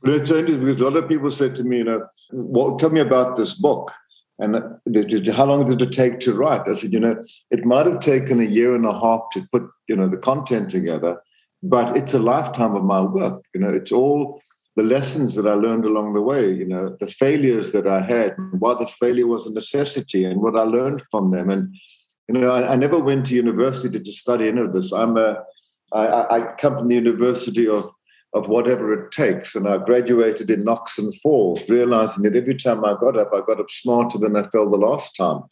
Well, 0.00 0.14
it's 0.14 0.30
interesting 0.30 0.64
because 0.64 0.80
a 0.80 0.84
lot 0.84 0.96
of 0.96 1.06
people 1.06 1.30
said 1.30 1.54
to 1.56 1.64
me, 1.64 1.78
you 1.78 1.84
know, 1.84 2.06
well, 2.32 2.76
tell 2.78 2.88
me 2.88 3.00
about 3.00 3.36
this 3.36 3.52
book. 3.52 3.92
And 4.38 4.56
how 5.32 5.44
long 5.44 5.64
did 5.64 5.80
it 5.80 5.92
take 5.92 6.18
to 6.20 6.34
write? 6.34 6.68
I 6.68 6.74
said, 6.74 6.92
you 6.92 7.00
know, 7.00 7.16
it 7.50 7.64
might 7.64 7.86
have 7.86 8.00
taken 8.00 8.40
a 8.40 8.44
year 8.44 8.74
and 8.74 8.84
a 8.84 8.92
half 8.92 9.20
to 9.32 9.46
put, 9.52 9.62
you 9.86 9.94
know, 9.94 10.08
the 10.08 10.18
content 10.18 10.70
together, 10.70 11.20
but 11.62 11.96
it's 11.96 12.14
a 12.14 12.18
lifetime 12.18 12.74
of 12.74 12.82
my 12.82 13.00
work. 13.00 13.42
You 13.54 13.60
know, 13.60 13.70
it's 13.70 13.92
all 13.92 14.40
the 14.76 14.82
lessons 14.82 15.36
that 15.36 15.46
I 15.46 15.54
learned 15.54 15.84
along 15.84 16.14
the 16.14 16.20
way, 16.20 16.52
you 16.52 16.66
know, 16.66 16.96
the 16.98 17.06
failures 17.06 17.70
that 17.72 17.86
I 17.86 18.00
had, 18.00 18.34
why 18.58 18.74
the 18.74 18.88
failure 18.88 19.28
was 19.28 19.46
a 19.46 19.52
necessity 19.52 20.24
and 20.24 20.42
what 20.42 20.56
I 20.56 20.62
learned 20.62 21.02
from 21.12 21.30
them. 21.30 21.48
And, 21.48 21.76
you 22.28 22.34
know, 22.34 22.50
I, 22.50 22.72
I 22.72 22.76
never 22.76 22.98
went 22.98 23.26
to 23.26 23.34
university 23.36 24.00
to 24.00 24.12
study 24.12 24.48
any 24.48 24.62
of 24.62 24.72
this. 24.72 24.92
I'm 24.92 25.16
a, 25.16 25.44
I, 25.92 26.26
I 26.28 26.54
come 26.58 26.76
from 26.76 26.88
the 26.88 26.96
University 26.96 27.68
of 27.68 27.93
of 28.34 28.48
whatever 28.48 28.92
it 28.92 29.12
takes. 29.12 29.54
And 29.54 29.68
I 29.68 29.78
graduated 29.78 30.50
in 30.50 30.64
knocks 30.64 30.98
and 30.98 31.14
falls, 31.20 31.68
realizing 31.68 32.24
that 32.24 32.36
every 32.36 32.56
time 32.56 32.84
I 32.84 32.94
got 33.00 33.16
up, 33.16 33.30
I 33.32 33.40
got 33.40 33.60
up 33.60 33.70
smarter 33.70 34.18
than 34.18 34.36
I 34.36 34.42
fell 34.42 34.68
the 34.68 34.76
last 34.76 35.16
time. 35.16 35.42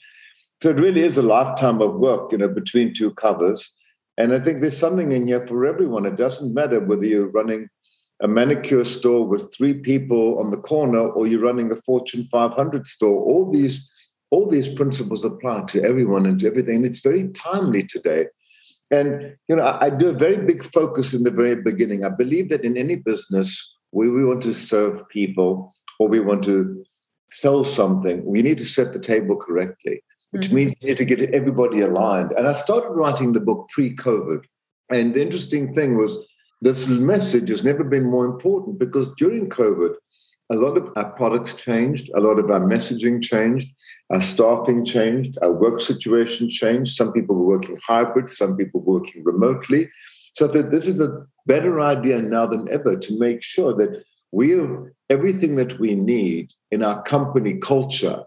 So 0.62 0.70
it 0.70 0.80
really 0.80 1.02
is 1.02 1.16
a 1.16 1.22
lifetime 1.22 1.80
of 1.80 1.94
work, 1.94 2.32
you 2.32 2.38
know, 2.38 2.48
between 2.48 2.92
two 2.94 3.12
covers. 3.14 3.72
And 4.18 4.32
I 4.32 4.40
think 4.40 4.60
there's 4.60 4.76
something 4.76 5.12
in 5.12 5.26
here 5.26 5.46
for 5.46 5.64
everyone. 5.64 6.06
It 6.06 6.16
doesn't 6.16 6.54
matter 6.54 6.80
whether 6.80 7.06
you're 7.06 7.30
running 7.30 7.68
a 8.20 8.28
manicure 8.28 8.84
store 8.84 9.26
with 9.26 9.52
three 9.56 9.74
people 9.74 10.38
on 10.38 10.50
the 10.50 10.56
corner 10.56 11.00
or 11.00 11.26
you're 11.26 11.40
running 11.40 11.72
a 11.72 11.76
Fortune 11.76 12.24
500 12.24 12.86
store. 12.86 13.22
All 13.22 13.50
these 13.50 13.88
all 14.30 14.48
these 14.48 14.72
principles 14.72 15.26
apply 15.26 15.60
to 15.64 15.84
everyone 15.84 16.24
and 16.24 16.40
to 16.40 16.46
everything. 16.46 16.76
And 16.76 16.86
it's 16.86 17.00
very 17.00 17.28
timely 17.28 17.82
today 17.82 18.26
and 18.92 19.34
you 19.48 19.56
know, 19.56 19.64
I, 19.64 19.86
I 19.86 19.90
do 19.90 20.10
a 20.10 20.12
very 20.12 20.36
big 20.36 20.62
focus 20.62 21.14
in 21.14 21.24
the 21.24 21.30
very 21.30 21.56
beginning. 21.56 22.04
I 22.04 22.10
believe 22.10 22.50
that 22.50 22.64
in 22.64 22.76
any 22.76 22.96
business 22.96 23.74
where 23.90 24.10
we 24.10 24.24
want 24.24 24.42
to 24.42 24.54
serve 24.54 25.08
people 25.08 25.72
or 25.98 26.08
we 26.08 26.20
want 26.20 26.44
to 26.44 26.84
sell 27.30 27.64
something, 27.64 28.24
we 28.24 28.42
need 28.42 28.58
to 28.58 28.64
set 28.64 28.92
the 28.92 29.00
table 29.00 29.36
correctly, 29.36 30.04
which 30.30 30.46
mm-hmm. 30.46 30.54
means 30.54 30.74
you 30.80 30.90
need 30.90 30.98
to 30.98 31.04
get 31.06 31.22
everybody 31.34 31.80
aligned. 31.80 32.32
And 32.32 32.46
I 32.46 32.52
started 32.52 32.90
writing 32.90 33.32
the 33.32 33.40
book 33.40 33.68
pre-COVID. 33.70 34.44
And 34.90 35.14
the 35.14 35.22
interesting 35.22 35.72
thing 35.72 35.96
was 35.96 36.26
this 36.60 36.86
message 36.86 37.48
has 37.48 37.64
never 37.64 37.84
been 37.84 38.04
more 38.04 38.26
important 38.26 38.78
because 38.78 39.14
during 39.14 39.48
COVID, 39.48 39.94
a 40.50 40.54
lot 40.54 40.76
of 40.76 40.90
our 40.96 41.10
products 41.12 41.54
changed, 41.54 42.10
a 42.14 42.20
lot 42.20 42.38
of 42.38 42.50
our 42.50 42.60
messaging 42.60 43.22
changed, 43.22 43.68
our 44.10 44.20
staffing 44.20 44.84
changed, 44.84 45.38
our 45.42 45.52
work 45.52 45.80
situation 45.80 46.50
changed. 46.50 46.94
Some 46.94 47.12
people 47.12 47.36
were 47.36 47.46
working 47.46 47.78
hybrid, 47.86 48.28
some 48.28 48.56
people 48.56 48.80
were 48.80 49.00
working 49.00 49.24
remotely. 49.24 49.90
So 50.34 50.46
that 50.48 50.70
this 50.70 50.86
is 50.86 51.00
a 51.00 51.26
better 51.46 51.80
idea 51.80 52.20
now 52.20 52.46
than 52.46 52.70
ever 52.70 52.96
to 52.96 53.18
make 53.18 53.42
sure 53.42 53.74
that 53.74 54.04
we 54.30 54.50
have 54.50 54.84
everything 55.10 55.56
that 55.56 55.78
we 55.78 55.94
need 55.94 56.52
in 56.70 56.82
our 56.82 57.02
company 57.02 57.54
culture 57.54 58.24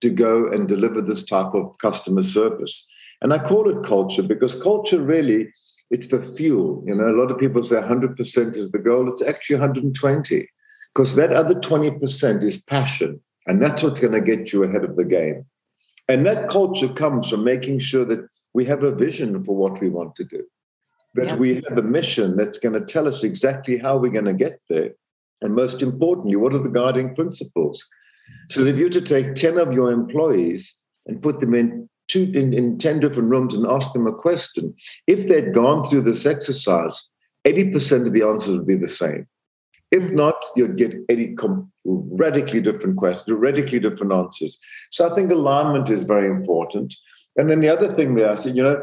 to 0.00 0.10
go 0.10 0.46
and 0.46 0.68
deliver 0.68 1.02
this 1.02 1.24
type 1.24 1.54
of 1.54 1.76
customer 1.78 2.22
service. 2.22 2.86
And 3.20 3.32
I 3.32 3.38
call 3.38 3.68
it 3.68 3.84
culture 3.84 4.22
because 4.22 4.62
culture 4.62 5.00
really 5.00 5.52
it's 5.90 6.08
the 6.08 6.20
fuel. 6.20 6.84
You 6.86 6.94
know, 6.94 7.08
a 7.08 7.16
lot 7.18 7.30
of 7.30 7.38
people 7.38 7.62
say 7.62 7.76
100% 7.76 8.56
is 8.56 8.70
the 8.70 8.78
goal. 8.78 9.08
It's 9.08 9.22
actually 9.22 9.56
120 9.56 10.48
because 10.98 11.14
that 11.14 11.32
other 11.32 11.54
20% 11.54 12.42
is 12.42 12.60
passion. 12.60 13.20
And 13.46 13.62
that's 13.62 13.84
what's 13.84 14.00
going 14.00 14.14
to 14.14 14.20
get 14.20 14.52
you 14.52 14.64
ahead 14.64 14.82
of 14.82 14.96
the 14.96 15.04
game. 15.04 15.46
And 16.08 16.26
that 16.26 16.48
culture 16.48 16.88
comes 16.88 17.30
from 17.30 17.44
making 17.44 17.78
sure 17.78 18.04
that 18.06 18.28
we 18.52 18.64
have 18.64 18.82
a 18.82 18.90
vision 18.90 19.40
for 19.44 19.54
what 19.54 19.80
we 19.80 19.90
want 19.90 20.16
to 20.16 20.24
do, 20.24 20.44
that 21.14 21.28
yeah. 21.28 21.36
we 21.36 21.62
have 21.68 21.78
a 21.78 21.82
mission 21.82 22.36
that's 22.36 22.58
going 22.58 22.72
to 22.72 22.84
tell 22.84 23.06
us 23.06 23.22
exactly 23.22 23.78
how 23.78 23.96
we're 23.96 24.10
going 24.10 24.24
to 24.24 24.34
get 24.34 24.60
there. 24.68 24.90
And 25.40 25.54
most 25.54 25.82
importantly, 25.82 26.34
what 26.34 26.52
are 26.52 26.58
the 26.58 26.68
guiding 26.68 27.14
principles? 27.14 27.86
So 28.50 28.64
that 28.64 28.70
if 28.70 28.76
you 28.76 28.90
to 28.90 29.00
take 29.00 29.36
10 29.36 29.56
of 29.56 29.72
your 29.72 29.92
employees 29.92 30.76
and 31.06 31.22
put 31.22 31.38
them 31.38 31.54
in 31.54 31.88
two 32.08 32.32
in, 32.34 32.52
in 32.52 32.76
10 32.76 32.98
different 32.98 33.30
rooms 33.30 33.54
and 33.54 33.66
ask 33.68 33.92
them 33.92 34.08
a 34.08 34.12
question, 34.12 34.74
if 35.06 35.28
they'd 35.28 35.54
gone 35.54 35.84
through 35.84 36.02
this 36.02 36.26
exercise, 36.26 37.04
80% 37.44 38.08
of 38.08 38.12
the 38.12 38.22
answers 38.22 38.56
would 38.56 38.66
be 38.66 38.74
the 38.74 38.88
same. 38.88 39.28
If 39.90 40.10
not, 40.10 40.34
you'd 40.54 40.76
get 40.76 40.94
80 41.08 41.36
radically 41.84 42.60
different 42.60 42.96
questions, 42.96 43.36
radically 43.36 43.80
different 43.80 44.12
answers. 44.12 44.58
So 44.90 45.10
I 45.10 45.14
think 45.14 45.32
alignment 45.32 45.88
is 45.88 46.04
very 46.04 46.30
important. 46.30 46.94
And 47.36 47.48
then 47.48 47.60
the 47.60 47.68
other 47.68 47.92
thing 47.94 48.14
there, 48.14 48.30
I 48.30 48.34
said, 48.34 48.56
you 48.56 48.62
know, 48.62 48.82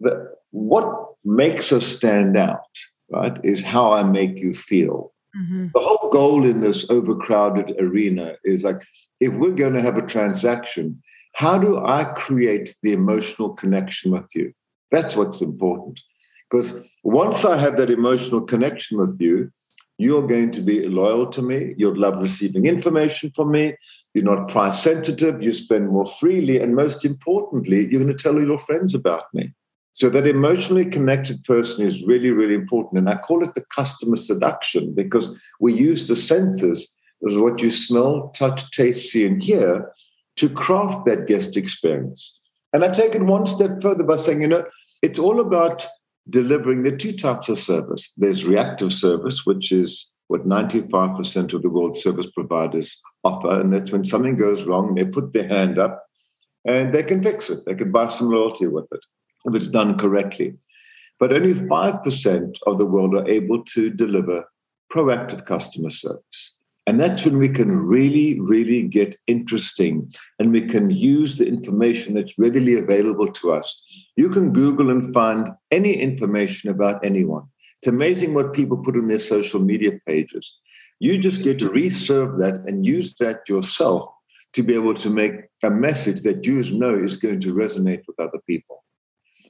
that 0.00 0.34
what 0.50 1.06
makes 1.24 1.72
us 1.72 1.86
stand 1.86 2.36
out, 2.36 2.76
right, 3.10 3.38
is 3.44 3.62
how 3.62 3.92
I 3.92 4.02
make 4.02 4.38
you 4.38 4.52
feel. 4.52 5.12
Mm-hmm. 5.36 5.68
The 5.72 5.80
whole 5.80 6.10
goal 6.10 6.44
in 6.44 6.60
this 6.60 6.90
overcrowded 6.90 7.76
arena 7.80 8.36
is 8.44 8.62
like, 8.62 8.80
if 9.20 9.32
we're 9.34 9.52
going 9.52 9.74
to 9.74 9.80
have 9.80 9.96
a 9.96 10.06
transaction, 10.06 11.02
how 11.34 11.56
do 11.56 11.78
I 11.78 12.04
create 12.04 12.76
the 12.82 12.92
emotional 12.92 13.50
connection 13.50 14.12
with 14.12 14.28
you? 14.34 14.52
That's 14.90 15.16
what's 15.16 15.40
important. 15.40 16.00
Because 16.50 16.82
once 17.02 17.46
I 17.46 17.56
have 17.56 17.78
that 17.78 17.88
emotional 17.88 18.42
connection 18.42 18.98
with 18.98 19.18
you, 19.18 19.50
you're 20.02 20.26
going 20.26 20.50
to 20.52 20.60
be 20.60 20.86
loyal 20.86 21.26
to 21.28 21.42
me. 21.42 21.74
You'll 21.76 21.98
love 21.98 22.20
receiving 22.20 22.66
information 22.66 23.30
from 23.34 23.50
me. 23.50 23.76
You're 24.14 24.24
not 24.24 24.48
price 24.48 24.82
sensitive. 24.82 25.42
You 25.42 25.52
spend 25.52 25.88
more 25.88 26.06
freely. 26.06 26.58
And 26.60 26.74
most 26.74 27.04
importantly, 27.04 27.88
you're 27.90 28.02
going 28.02 28.16
to 28.16 28.22
tell 28.22 28.34
all 28.34 28.44
your 28.44 28.58
friends 28.58 28.94
about 28.94 29.24
me. 29.32 29.52
So 29.92 30.08
that 30.10 30.26
emotionally 30.26 30.86
connected 30.86 31.44
person 31.44 31.86
is 31.86 32.04
really, 32.06 32.30
really 32.30 32.54
important. 32.54 32.98
And 32.98 33.10
I 33.10 33.16
call 33.16 33.44
it 33.44 33.54
the 33.54 33.64
customer 33.74 34.16
seduction 34.16 34.94
because 34.94 35.36
we 35.60 35.74
use 35.74 36.08
the 36.08 36.16
senses 36.16 36.94
as 37.26 37.36
what 37.36 37.62
you 37.62 37.70
smell, 37.70 38.30
touch, 38.30 38.70
taste, 38.70 39.10
see, 39.10 39.26
and 39.26 39.42
hear 39.42 39.92
to 40.36 40.48
craft 40.48 41.04
that 41.06 41.26
guest 41.26 41.56
experience. 41.56 42.38
And 42.72 42.84
I 42.84 42.88
take 42.88 43.14
it 43.14 43.22
one 43.22 43.44
step 43.44 43.82
further 43.82 44.02
by 44.02 44.16
saying, 44.16 44.40
you 44.40 44.48
know, 44.48 44.64
it's 45.02 45.18
all 45.18 45.40
about 45.40 45.86
delivering 46.28 46.82
the 46.82 46.96
two 46.96 47.12
types 47.12 47.48
of 47.48 47.58
service. 47.58 48.12
There's 48.16 48.44
reactive 48.44 48.92
service, 48.92 49.44
which 49.44 49.72
is 49.72 50.10
what 50.28 50.46
95% 50.46 51.52
of 51.52 51.62
the 51.62 51.70
world's 51.70 52.02
service 52.02 52.30
providers 52.30 53.00
offer. 53.24 53.60
And 53.60 53.72
that's 53.72 53.92
when 53.92 54.04
something 54.04 54.36
goes 54.36 54.64
wrong, 54.64 54.94
they 54.94 55.04
put 55.04 55.32
their 55.32 55.48
hand 55.48 55.78
up 55.78 56.04
and 56.64 56.94
they 56.94 57.02
can 57.02 57.22
fix 57.22 57.50
it. 57.50 57.64
They 57.66 57.74
can 57.74 57.90
buy 57.90 58.08
some 58.08 58.30
loyalty 58.30 58.66
with 58.66 58.86
it 58.92 59.00
if 59.44 59.54
it's 59.54 59.68
done 59.68 59.98
correctly. 59.98 60.54
But 61.18 61.32
only 61.32 61.54
5% 61.54 62.56
of 62.66 62.78
the 62.78 62.86
world 62.86 63.14
are 63.14 63.28
able 63.28 63.64
to 63.64 63.90
deliver 63.90 64.44
proactive 64.92 65.44
customer 65.44 65.90
service. 65.90 66.58
And 66.86 66.98
that's 66.98 67.24
when 67.24 67.38
we 67.38 67.48
can 67.48 67.70
really, 67.70 68.40
really 68.40 68.82
get 68.82 69.16
interesting 69.28 70.12
and 70.38 70.52
we 70.52 70.62
can 70.62 70.90
use 70.90 71.38
the 71.38 71.46
information 71.46 72.14
that's 72.14 72.38
readily 72.38 72.76
available 72.76 73.30
to 73.32 73.52
us. 73.52 74.06
You 74.16 74.28
can 74.28 74.52
Google 74.52 74.90
and 74.90 75.14
find 75.14 75.50
any 75.70 75.94
information 75.94 76.70
about 76.70 77.04
anyone. 77.04 77.44
It's 77.76 77.86
amazing 77.86 78.34
what 78.34 78.52
people 78.52 78.76
put 78.78 78.96
on 78.96 79.06
their 79.06 79.18
social 79.18 79.60
media 79.60 79.92
pages. 80.06 80.56
You 80.98 81.18
just 81.18 81.44
get 81.44 81.60
to 81.60 81.68
reserve 81.68 82.38
that 82.38 82.54
and 82.66 82.86
use 82.86 83.14
that 83.14 83.48
yourself 83.48 84.04
to 84.52 84.62
be 84.62 84.74
able 84.74 84.94
to 84.94 85.10
make 85.10 85.32
a 85.62 85.70
message 85.70 86.22
that 86.22 86.46
you 86.46 86.62
know 86.72 86.96
is 86.96 87.16
going 87.16 87.40
to 87.40 87.54
resonate 87.54 88.02
with 88.06 88.18
other 88.20 88.38
people. 88.46 88.84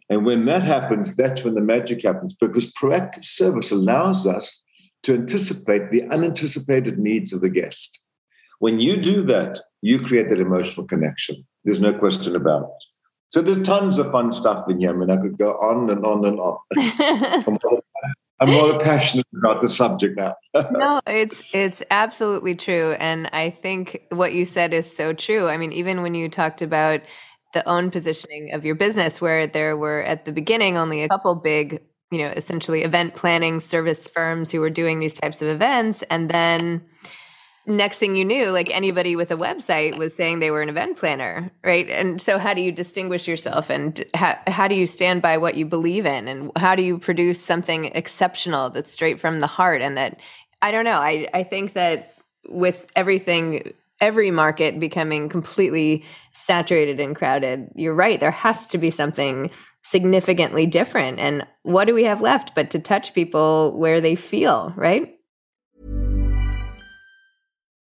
And 0.09 0.25
when 0.27 0.45
that 0.47 0.63
happens, 0.63 1.17
that's 1.17 1.43
when 1.43 1.55
the 1.55 1.63
magic 1.63 2.03
happens 2.03 2.35
because 2.35 2.73
proactive 2.73 3.25
service 3.25 3.71
allows 3.71 4.27
us 4.27 4.63
to 5.03 5.15
anticipate 5.15 5.91
the 5.91 6.05
unanticipated 6.05 6.99
needs 6.99 7.33
of 7.33 7.41
the 7.41 7.51
guest. 7.51 8.01
When 8.59 8.81
you 8.81 8.97
do 8.97 9.23
that, 9.25 9.59
you 9.81 9.99
create 9.99 10.29
that 10.31 10.41
emotional 10.41 10.87
connection. 10.87 11.45
There's 11.65 11.81
no 11.81 11.93
question 11.93 12.37
about 12.37 12.65
it. 12.65 12.85
So 13.33 13.41
there's 13.41 13.63
tons 13.63 13.99
of 13.99 14.13
fun 14.13 14.31
stuff 14.31 14.69
in 14.69 14.79
here. 14.79 14.91
I 14.91 14.93
mean, 14.93 15.11
I 15.11 15.17
could 15.17 15.39
go 15.39 15.53
on 15.53 15.89
and 15.91 16.05
on 16.05 16.25
and 16.27 16.39
on. 16.39 16.59
I'm, 16.77 17.59
more, 17.63 17.83
I'm 18.41 18.51
more 18.51 18.79
passionate 18.79 19.27
about 19.37 19.63
the 19.63 19.71
subject 19.71 20.19
now. 20.19 20.35
no, 20.71 21.01
it's 21.07 21.43
it's 21.55 21.83
absolutely 21.91 22.55
true, 22.55 22.93
and 23.01 23.31
I 23.33 23.51
think 23.51 24.03
what 24.11 24.35
you 24.35 24.45
said 24.45 24.75
is 24.75 24.95
so 24.95 25.15
true. 25.15 25.49
I 25.49 25.57
mean, 25.57 25.73
even 25.73 26.03
when 26.03 26.15
you 26.15 26.29
talked 26.29 26.61
about 26.61 27.01
the 27.55 27.67
own 27.67 27.91
positioning 27.91 28.53
of 28.53 28.67
your 28.67 28.75
business, 28.75 29.21
where 29.21 29.47
there 29.47 29.79
were 29.79 30.03
at 30.03 30.27
the 30.27 30.33
beginning 30.33 30.77
only 30.77 31.03
a 31.03 31.09
couple 31.09 31.35
big, 31.37 31.81
you 32.13 32.19
know, 32.19 32.29
essentially 32.29 32.83
event 32.83 33.17
planning 33.17 33.59
service 33.59 34.07
firms 34.07 34.53
who 34.53 34.61
were 34.61 34.71
doing 34.71 34.99
these 34.99 35.15
types 35.15 35.41
of 35.41 35.49
events, 35.49 36.03
and 36.11 36.29
then 36.29 36.85
next 37.67 37.99
thing 37.99 38.17
you 38.17 38.25
knew, 38.25 38.51
like 38.51 38.75
anybody 38.75 39.17
with 39.17 39.31
a 39.31 39.37
website 39.37 39.97
was 39.97 40.15
saying 40.15 40.39
they 40.39 40.51
were 40.51 40.63
an 40.63 40.69
event 40.69 40.99
planner, 40.99 41.51
right? 41.65 41.89
And 41.89 42.21
so, 42.21 42.39
how 42.39 42.55
do 42.55 42.61
you 42.61 42.71
distinguish 42.71 43.27
yourself, 43.27 43.71
and 43.71 44.05
how, 44.15 44.39
how 44.47 44.69
do 44.69 44.75
you 44.75 44.87
stand 44.87 45.23
by 45.23 45.39
what 45.39 45.55
you 45.55 45.65
believe 45.65 46.07
in, 46.07 46.29
and 46.29 46.53
how 46.57 46.75
do 46.75 46.83
you 46.83 46.99
produce 46.99 47.41
something 47.41 47.87
exceptional 47.87 48.71
that's 48.71 48.93
straight 48.93 49.19
from 49.19 49.41
the 49.41 49.47
heart? 49.47 49.81
And 49.81 49.97
that 49.97 50.21
I 50.61 50.71
don't 50.71 50.85
know. 50.85 50.99
I 50.99 51.29
I 51.33 51.43
think 51.45 51.73
that 51.73 52.15
with 52.49 52.87
everything, 52.95 53.73
every 54.01 54.31
market 54.31 54.79
becoming 54.79 55.29
completely 55.29 56.05
saturated 56.35 57.01
and 57.01 57.17
crowded, 57.17 57.71
you're 57.75 57.95
right. 57.95 58.21
There 58.21 58.31
has 58.31 58.69
to 58.69 58.79
be 58.79 58.91
something 58.91 59.51
significantly 59.83 60.67
different. 60.67 61.19
And 61.19 61.47
what 61.63 61.87
do 61.87 61.95
we 61.95 62.05
have 62.05 62.21
left 62.21 62.55
but 62.55 62.71
to 62.71 62.79
touch 62.79 63.15
people 63.15 63.77
where 63.79 64.01
they 64.01 64.15
feel, 64.15 64.73
right? 64.77 65.15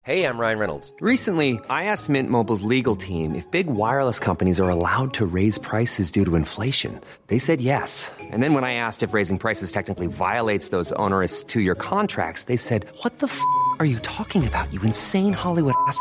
Hey, 0.02 0.25
I'm 0.25 0.38
Ryan 0.38 0.59
Reynolds. 0.59 0.94
Recently, 1.00 1.61
I 1.68 1.85
asked 1.85 2.09
Mint 2.09 2.30
Mobile's 2.30 2.62
legal 2.62 2.97
team 2.97 3.35
if 3.35 3.50
big 3.50 3.66
wireless 3.66 4.18
companies 4.18 4.59
are 4.59 4.70
allowed 4.70 5.12
to 5.14 5.26
raise 5.26 5.59
prices 5.59 6.11
due 6.11 6.25
to 6.25 6.37
inflation. 6.37 6.99
They 7.26 7.38
said 7.38 7.61
yes. 7.61 8.11
And 8.18 8.42
then 8.42 8.54
when 8.54 8.64
I 8.64 8.73
asked 8.75 9.02
if 9.02 9.12
raising 9.12 9.38
prices 9.38 9.73
technically 9.73 10.06
violates 10.06 10.68
those 10.68 10.90
onerous 10.92 11.42
two 11.42 11.61
year 11.61 11.75
contracts, 11.75 12.44
they 12.44 12.56
said, 12.56 12.87
What 13.02 13.18
the 13.18 13.26
f 13.26 13.40
are 13.78 13.85
you 13.85 13.99
talking 13.99 14.47
about, 14.47 14.73
you 14.73 14.80
insane 14.80 15.35
Hollywood 15.35 15.75
ass? 15.87 16.00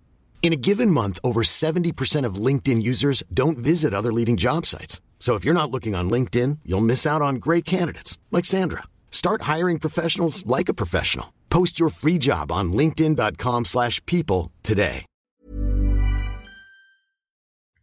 In 0.41 0.53
a 0.53 0.55
given 0.55 0.89
month, 0.89 1.19
over 1.23 1.43
70% 1.43 2.25
of 2.25 2.45
LinkedIn 2.45 2.81
users 2.81 3.21
don't 3.31 3.59
visit 3.59 3.93
other 3.93 4.11
leading 4.11 4.37
job 4.37 4.65
sites. 4.65 4.99
So 5.19 5.35
if 5.35 5.45
you're 5.45 5.53
not 5.53 5.69
looking 5.69 5.93
on 5.93 6.09
LinkedIn, 6.09 6.57
you'll 6.65 6.81
miss 6.81 7.05
out 7.05 7.21
on 7.21 7.35
great 7.35 7.63
candidates 7.63 8.17
like 8.31 8.45
Sandra. 8.45 8.83
Start 9.11 9.43
hiring 9.43 9.77
professionals 9.77 10.43
like 10.47 10.67
a 10.67 10.73
professional. 10.73 11.31
Post 11.51 11.79
your 11.79 11.89
free 11.89 12.17
job 12.17 12.51
on 12.51 12.73
linkedin.com/people 12.73 14.51
today. 14.63 15.05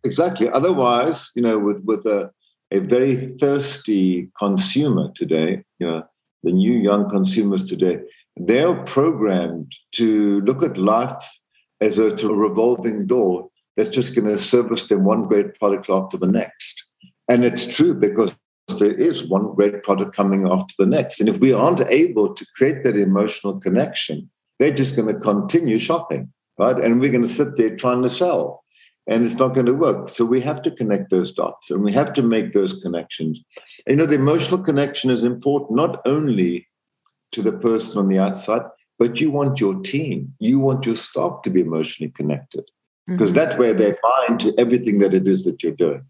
Exactly. 0.02 0.48
Otherwise, 0.48 1.30
you 1.36 1.42
know, 1.42 1.58
with 1.58 1.84
with 1.84 2.06
a 2.06 2.32
a 2.70 2.80
very 2.80 3.14
thirsty 3.40 4.30
consumer 4.38 5.12
today, 5.14 5.62
you 5.78 5.86
know, 5.86 6.02
the 6.42 6.52
new 6.52 6.72
young 6.72 7.08
consumers 7.08 7.66
today, 7.66 8.00
they're 8.36 8.74
programmed 8.84 9.72
to 9.92 10.40
look 10.40 10.62
at 10.62 10.76
life 10.76 11.37
as 11.80 11.98
a, 11.98 12.06
a 12.06 12.34
revolving 12.34 13.06
door 13.06 13.48
that's 13.76 13.90
just 13.90 14.14
going 14.14 14.28
to 14.28 14.38
service 14.38 14.84
them 14.84 15.04
one 15.04 15.28
great 15.28 15.54
product 15.54 15.88
after 15.88 16.16
the 16.16 16.26
next. 16.26 16.84
And 17.28 17.44
it's 17.44 17.64
true 17.64 17.94
because 17.94 18.34
there 18.78 18.92
is 18.92 19.28
one 19.28 19.54
great 19.54 19.82
product 19.82 20.14
coming 20.14 20.46
after 20.46 20.74
the 20.78 20.86
next. 20.86 21.20
And 21.20 21.28
if 21.28 21.38
we 21.38 21.52
aren't 21.52 21.80
able 21.82 22.34
to 22.34 22.46
create 22.56 22.84
that 22.84 22.96
emotional 22.96 23.60
connection, 23.60 24.28
they're 24.58 24.72
just 24.72 24.96
going 24.96 25.08
to 25.08 25.18
continue 25.18 25.78
shopping, 25.78 26.32
right? 26.58 26.76
And 26.76 27.00
we're 27.00 27.12
going 27.12 27.22
to 27.22 27.28
sit 27.28 27.56
there 27.56 27.76
trying 27.76 28.02
to 28.02 28.08
sell. 28.08 28.64
And 29.06 29.24
it's 29.24 29.36
not 29.36 29.54
going 29.54 29.66
to 29.66 29.72
work. 29.72 30.08
So 30.08 30.24
we 30.24 30.40
have 30.42 30.60
to 30.62 30.70
connect 30.70 31.10
those 31.10 31.32
dots 31.32 31.70
and 31.70 31.82
we 31.82 31.92
have 31.92 32.12
to 32.14 32.22
make 32.22 32.52
those 32.52 32.82
connections. 32.82 33.42
And, 33.86 33.92
you 33.92 33.96
know, 33.96 34.06
the 34.06 34.16
emotional 34.16 34.62
connection 34.62 35.10
is 35.10 35.24
important 35.24 35.76
not 35.76 36.02
only 36.04 36.66
to 37.32 37.42
the 37.42 37.52
person 37.52 37.98
on 37.98 38.08
the 38.08 38.18
outside, 38.18 38.62
but 38.98 39.20
you 39.20 39.30
want 39.30 39.60
your 39.60 39.80
team, 39.80 40.34
you 40.38 40.58
want 40.58 40.86
your 40.86 40.96
staff 40.96 41.42
to 41.42 41.50
be 41.50 41.60
emotionally 41.60 42.10
connected 42.10 42.64
because 43.06 43.32
Mm-hmm. 43.32 43.50
that 43.50 43.58
way 43.58 43.72
they're 43.72 43.96
buy 44.02 44.26
into 44.28 44.52
everything 44.58 44.98
that 44.98 45.14
it 45.14 45.26
is 45.26 45.44
that 45.44 45.62
you're 45.62 45.72
doing. 45.72 46.04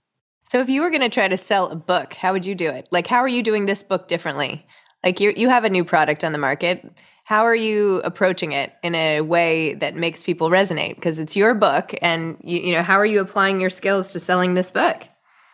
So 0.49 0.61
if 0.61 0.69
you 0.69 0.81
were 0.81 0.91
going 0.91 1.03
to 1.03 1.09
try 1.11 1.29
to 1.29 1.37
sell 1.37 1.69
a 1.69 1.77
book, 1.77 2.15
how 2.15 2.33
would 2.33 2.47
you 2.47 2.55
do 2.55 2.69
it? 2.71 2.89
Like, 2.91 3.07
how 3.07 3.19
are 3.19 3.29
you 3.29 3.43
doing 3.43 3.67
this 3.67 3.83
book 3.83 4.09
differently? 4.09 4.67
Like, 5.05 5.21
you 5.21 5.33
you 5.37 5.49
have 5.49 5.65
a 5.65 5.71
new 5.71 5.85
product 5.85 6.25
on 6.25 6.33
the 6.33 6.39
market. 6.39 6.85
How 7.25 7.45
are 7.45 7.55
you 7.55 8.01
approaching 8.05 8.53
it 8.53 8.73
in 8.83 8.95
a 8.95 9.21
way 9.21 9.75
that 9.75 9.95
makes 9.95 10.23
people 10.23 10.49
resonate? 10.49 10.95
Because 10.95 11.19
it's 11.19 11.37
your 11.37 11.55
book, 11.55 11.95
and 12.01 12.39
you, 12.43 12.59
you 12.61 12.73
know, 12.73 12.83
how 12.83 12.97
are 12.97 13.07
you 13.07 13.21
applying 13.21 13.61
your 13.61 13.71
skills 13.71 14.13
to 14.13 14.21
selling 14.21 14.55
this 14.55 14.71
book? 14.71 15.07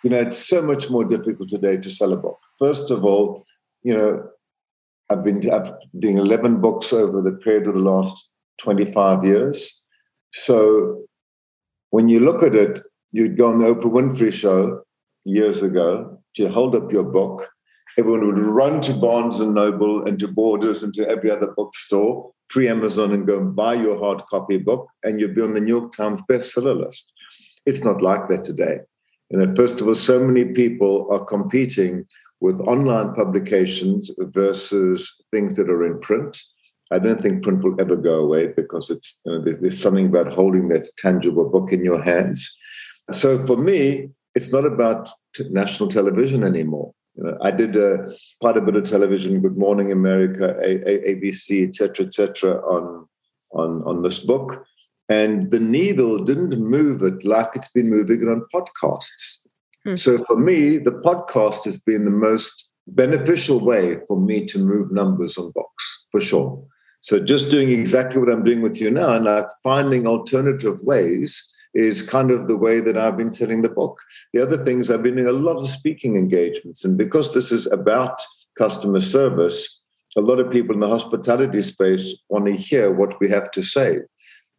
You 0.05 0.11
know, 0.11 0.21
it's 0.21 0.39
so 0.39 0.63
much 0.63 0.89
more 0.89 1.05
difficult 1.05 1.49
today 1.49 1.77
to 1.79 1.91
sell 1.91 2.13
a 2.13 2.17
book. 2.17 2.39
First 2.61 2.93
of 2.93 3.05
all, 3.05 3.45
you 3.83 3.95
know, 3.95 4.29
I've 5.11 5.25
been 5.25 5.41
I've 5.51 5.73
doing 5.99 6.19
11 6.19 6.61
books 6.61 6.93
over 6.93 7.21
the 7.21 7.33
period 7.33 7.67
of 7.67 7.75
the 7.75 7.81
last 7.81 8.29
25 8.61 9.25
years. 9.25 9.83
So 10.33 11.05
when 11.91 12.09
you 12.09 12.21
look 12.21 12.43
at 12.43 12.55
it, 12.55 12.81
you'd 13.13 13.37
go 13.37 13.49
on 13.49 13.59
the 13.59 13.67
Oprah 13.67 13.93
Winfrey 13.93 14.33
show 14.33 14.83
years 15.25 15.63
ago, 15.63 16.21
you'd 16.37 16.51
hold 16.51 16.75
up 16.75 16.91
your 16.91 17.05
book, 17.05 17.49
everyone 17.99 18.27
would 18.27 18.39
run 18.39 18.81
to 18.83 18.93
Barnes 18.95 19.41
and 19.41 19.55
Noble 19.55 20.05
and 20.05 20.19
to 20.19 20.29
Borders 20.29 20.83
and 20.83 20.93
to 20.95 21.09
every 21.09 21.31
other 21.31 21.53
bookstore, 21.57 22.33
pre-Amazon, 22.51 23.13
and 23.13 23.27
go 23.27 23.39
and 23.39 23.55
buy 23.55 23.75
your 23.75 23.99
hard 23.99 24.23
copy 24.27 24.59
book, 24.59 24.89
and 25.03 25.21
you'd 25.21 25.35
be 25.35 25.43
on 25.43 25.55
the 25.55 25.61
New 25.61 25.79
York 25.79 25.93
Times 25.93 26.21
bestseller 26.31 26.77
list. 26.77 27.13
It's 27.67 27.85
not 27.85 28.03
like 28.03 28.29
that 28.29 28.45
today. 28.45 28.79
You 29.31 29.39
know, 29.39 29.55
first 29.55 29.81
of 29.81 29.89
all, 29.89 29.95
so 29.95 30.25
many 30.25 30.47
people 30.47 31.09
are 31.11 31.25
competing 31.25 32.07
with 32.45 32.61
online 32.75 33.15
publications 33.15 34.11
versus 34.19 34.99
things 35.33 35.55
that 35.55 35.71
are 35.71 35.83
in 35.87 35.99
print. 36.01 36.33
I 36.91 36.99
don't 36.99 37.23
think 37.23 37.43
print 37.43 37.65
will 37.65 37.81
ever 37.81 37.97
go 37.97 38.17
away 38.17 38.49
because 38.49 38.91
it's 38.91 39.23
you 39.25 39.33
know, 39.33 39.43
there's, 39.43 39.61
there's 39.61 39.83
something 39.83 40.09
about 40.09 40.31
holding 40.31 40.69
that 40.69 40.87
tangible 40.99 41.49
book 41.49 41.73
in 41.73 41.83
your 41.83 42.03
hands. 42.03 42.55
So 43.13 43.29
for 43.47 43.57
me, 43.57 44.11
it's 44.35 44.53
not 44.53 44.67
about 44.67 45.09
t- 45.35 45.49
national 45.51 45.89
television 45.89 46.45
anymore. 46.45 46.93
You 47.15 47.25
know, 47.25 47.39
I 47.41 47.51
did 47.51 47.79
uh, 47.79 47.97
quite 48.43 48.59
a 48.59 48.61
bit 48.61 48.77
of 48.77 48.85
television, 48.85 49.41
Good 49.41 49.57
Morning 49.57 49.91
America, 49.91 50.55
a- 50.61 50.85
a- 50.93 51.15
ABC, 51.15 51.67
etc., 51.67 51.73
cetera, 51.79 52.07
et 52.07 52.15
cetera, 52.15 52.55
on, 52.75 53.09
on, 53.53 53.83
on 53.87 54.03
this 54.03 54.19
book. 54.19 54.67
And 55.09 55.51
the 55.51 55.61
needle 55.61 56.23
didn't 56.23 56.59
move 56.59 57.03
it 57.03 57.25
like 57.25 57.51
it's 57.55 57.71
been 57.71 57.89
moving 57.89 58.21
it 58.21 58.29
on 58.29 58.45
podcasts. 58.53 59.34
Hmm. 59.85 59.97
So 59.97 60.17
for 60.27 60.39
me, 60.39 60.79
the 60.79 60.93
podcast 60.93 61.65
has 61.65 61.79
been 61.79 62.05
the 62.05 62.11
most 62.11 62.69
beneficial 62.87 63.65
way 63.65 63.99
for 64.07 64.21
me 64.21 64.45
to 64.47 64.59
move 64.59 64.93
numbers 64.93 65.39
on 65.39 65.51
Box 65.53 66.05
for 66.11 66.21
sure. 66.21 66.63
So 67.01 67.23
just 67.23 67.51
doing 67.51 67.71
exactly 67.71 68.21
what 68.21 68.31
I'm 68.31 68.45
doing 68.45 68.63
with 68.63 68.81
you 68.81 68.91
now 68.91 69.15
and 69.15 69.27
like 69.27 69.47
finding 69.63 70.07
alternative 70.07 70.81
ways 70.83 71.43
is 71.75 72.03
kind 72.03 72.31
of 72.31 72.47
the 72.47 72.57
way 72.57 72.81
that 72.81 72.97
I've 72.97 73.17
been 73.17 73.33
selling 73.33 73.63
the 73.63 73.69
book. 73.69 74.01
The 74.33 74.43
other 74.43 74.65
things 74.65 74.91
I've 74.91 75.03
been 75.03 75.17
doing 75.17 75.29
a 75.29 75.33
lot 75.33 75.57
of 75.57 75.69
speaking 75.69 76.17
engagements. 76.17 76.85
And 76.85 76.97
because 76.97 77.35
this 77.35 77.53
is 77.53 77.67
about 77.67 78.23
customer 78.57 79.01
service, 79.01 79.83
a 80.17 80.21
lot 80.21 80.39
of 80.39 80.51
people 80.51 80.75
in 80.75 80.81
the 80.81 80.89
hospitality 80.89 81.61
space 81.63 82.17
want 82.29 82.47
to 82.47 82.53
hear 82.53 82.93
what 82.93 83.19
we 83.21 83.29
have 83.29 83.51
to 83.51 83.63
say. 83.63 83.99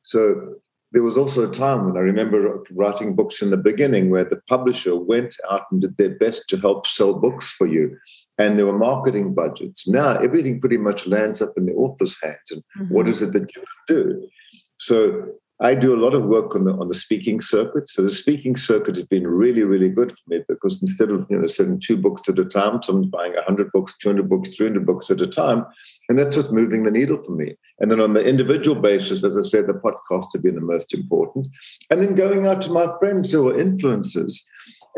So 0.02 0.56
there 0.96 1.04
was 1.04 1.18
also 1.18 1.48
a 1.48 1.54
time 1.54 1.86
when 1.86 1.98
I 1.98 2.00
remember 2.00 2.64
writing 2.72 3.18
books 3.18 3.42
in 3.42 3.50
the 3.50 3.58
beginning 3.58 4.10
where 4.10 4.24
the 4.24 4.42
publisher 4.48 4.96
went 4.96 5.36
out 5.52 5.64
and 5.70 5.82
did 5.82 5.98
their 5.98 6.16
best 6.16 6.48
to 6.48 6.58
help 6.58 6.88
sell 6.88 7.14
books 7.14 7.52
for 7.52 7.68
you. 7.68 7.98
And 8.38 8.58
there 8.58 8.66
were 8.66 8.78
marketing 8.78 9.34
budgets. 9.34 9.90
Now 9.90 10.18
everything 10.20 10.62
pretty 10.62 10.78
much 10.78 11.06
lands 11.06 11.42
up 11.42 11.52
in 11.58 11.66
the 11.66 11.74
author's 11.74 12.16
hands. 12.24 12.50
And 12.50 12.64
mm-hmm. 12.80 12.94
what 12.94 13.10
is 13.10 13.22
it 13.22 13.34
that 13.34 13.54
you 13.54 13.62
can 13.62 13.96
do? 13.98 14.30
So 14.78 15.34
I 15.62 15.74
do 15.74 15.96
a 15.96 16.04
lot 16.04 16.14
of 16.14 16.26
work 16.26 16.54
on 16.54 16.66
the 16.66 16.74
on 16.74 16.90
the 16.90 16.96
speaking 16.96 17.40
circuit. 17.40 17.88
So 17.88 18.02
the 18.02 18.10
speaking 18.10 18.58
circuit 18.58 18.96
has 18.96 19.06
been 19.06 19.26
really, 19.26 19.64
really 19.64 19.88
good 19.88 20.12
for 20.12 20.18
me 20.28 20.42
because 20.50 20.82
instead 20.82 21.12
of 21.12 21.26
you 21.30 21.40
know 21.40 21.48
selling 21.48 21.80
two 21.80 21.96
books 21.96 22.28
at 22.28 22.40
a 22.40 22.44
time, 22.44 22.82
someone's 22.82 23.08
buying 23.08 23.36
hundred 23.48 23.72
books, 23.72 23.98
two 23.98 24.10
hundred 24.10 24.28
books, 24.28 24.54
three 24.54 24.68
hundred 24.68 24.86
books 24.86 25.10
at 25.10 25.22
a 25.22 25.28
time, 25.28 25.66
and 26.10 26.20
that's 26.20 26.36
what's 26.36 26.52
moving 26.52 26.84
the 26.84 26.92
needle 26.92 27.24
for 27.24 27.32
me. 27.32 27.56
And 27.80 27.90
then 27.90 28.02
on 28.02 28.14
the 28.14 28.26
individual 28.26 28.80
basis, 28.80 29.24
as 29.24 29.38
I 29.38 29.42
said, 29.42 29.68
the 29.68 29.74
podcast 29.74 30.28
have 30.34 30.44
been 30.44 30.56
the 30.56 30.62
most 30.62 30.94
important. 30.94 31.48
And 31.90 32.02
then 32.02 32.16
going 32.16 32.48
out 32.48 32.62
to 32.64 32.72
my 32.72 32.88
friends 33.00 33.32
who 33.32 33.48
are 33.50 33.54
influencers, 33.54 34.42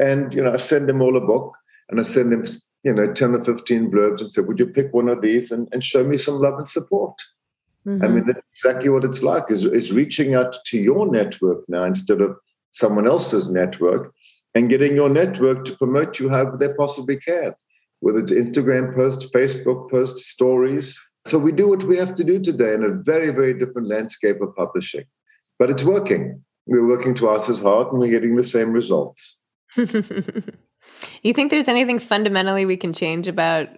and 0.01 0.33
you 0.33 0.43
know, 0.43 0.53
I 0.53 0.57
send 0.57 0.89
them 0.89 1.03
all 1.03 1.15
a 1.17 1.21
book, 1.21 1.55
and 1.89 1.99
I 1.99 2.03
send 2.03 2.31
them 2.31 2.45
you 2.83 2.93
know 2.93 3.13
ten 3.13 3.35
or 3.35 3.43
fifteen 3.43 3.91
blurbs, 3.91 4.21
and 4.21 4.31
say, 4.31 4.41
"Would 4.41 4.59
you 4.59 4.65
pick 4.65 4.91
one 4.91 5.07
of 5.07 5.21
these 5.21 5.51
and, 5.51 5.67
and 5.71 5.83
show 5.83 6.03
me 6.03 6.17
some 6.17 6.41
love 6.41 6.57
and 6.57 6.67
support?" 6.67 7.13
Mm-hmm. 7.87 8.03
I 8.03 8.07
mean, 8.09 8.25
that's 8.25 8.45
exactly 8.53 8.89
what 8.89 9.05
it's 9.05 9.23
like 9.23 9.45
is, 9.49 9.63
is 9.63 9.93
reaching 9.93 10.35
out 10.35 10.55
to 10.65 10.77
your 10.77 11.09
network 11.09 11.63
now 11.69 11.83
instead 11.83 12.19
of 12.19 12.35
someone 12.71 13.07
else's 13.07 13.49
network 13.49 14.13
and 14.53 14.69
getting 14.69 14.95
your 14.95 15.09
network 15.09 15.63
to 15.65 15.77
promote 15.77 16.19
you 16.19 16.29
however 16.29 16.57
they 16.57 16.73
possibly 16.73 17.17
can, 17.17 17.53
whether 18.01 18.19
it's 18.19 18.31
Instagram 18.31 18.93
posts, 18.93 19.25
Facebook 19.31 19.89
posts, 19.89 20.27
stories. 20.27 20.99
So 21.25 21.37
we 21.37 21.51
do 21.53 21.69
what 21.69 21.83
we 21.83 21.97
have 21.97 22.13
to 22.15 22.23
do 22.23 22.39
today 22.39 22.73
in 22.73 22.83
a 22.83 23.01
very, 23.03 23.31
very 23.31 23.53
different 23.53 23.87
landscape 23.87 24.41
of 24.41 24.55
publishing. 24.55 25.05
But 25.57 25.69
it's 25.69 25.83
working. 25.83 26.43
We're 26.65 26.87
working 26.87 27.15
twice 27.15 27.49
as 27.49 27.61
hard 27.61 27.87
and 27.87 27.99
we're 27.99 28.11
getting 28.11 28.35
the 28.35 28.43
same 28.43 28.73
results. 28.73 29.41
you 29.77 31.33
think 31.33 31.51
there's 31.51 31.69
anything 31.69 31.99
fundamentally 31.99 32.65
we 32.65 32.77
can 32.77 32.91
change 32.91 33.27
about 33.27 33.69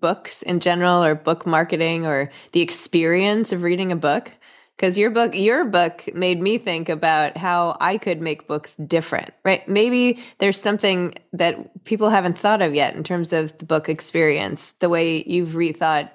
books 0.00 0.42
in 0.42 0.60
general 0.60 1.02
or 1.02 1.14
book 1.14 1.46
marketing 1.46 2.06
or 2.06 2.30
the 2.52 2.60
experience 2.60 3.52
of 3.52 3.62
reading 3.62 3.92
a 3.92 3.96
book 3.96 4.30
because 4.76 4.98
your 4.98 5.10
book 5.10 5.34
your 5.34 5.64
book 5.64 6.04
made 6.14 6.40
me 6.40 6.58
think 6.58 6.88
about 6.88 7.36
how 7.36 7.76
i 7.80 7.96
could 7.96 8.20
make 8.20 8.48
books 8.48 8.74
different 8.76 9.32
right 9.44 9.66
maybe 9.68 10.18
there's 10.38 10.60
something 10.60 11.14
that 11.32 11.84
people 11.84 12.10
haven't 12.10 12.36
thought 12.36 12.60
of 12.60 12.74
yet 12.74 12.94
in 12.96 13.04
terms 13.04 13.32
of 13.32 13.56
the 13.58 13.64
book 13.64 13.88
experience 13.88 14.72
the 14.80 14.88
way 14.88 15.22
you've 15.26 15.50
rethought 15.50 16.10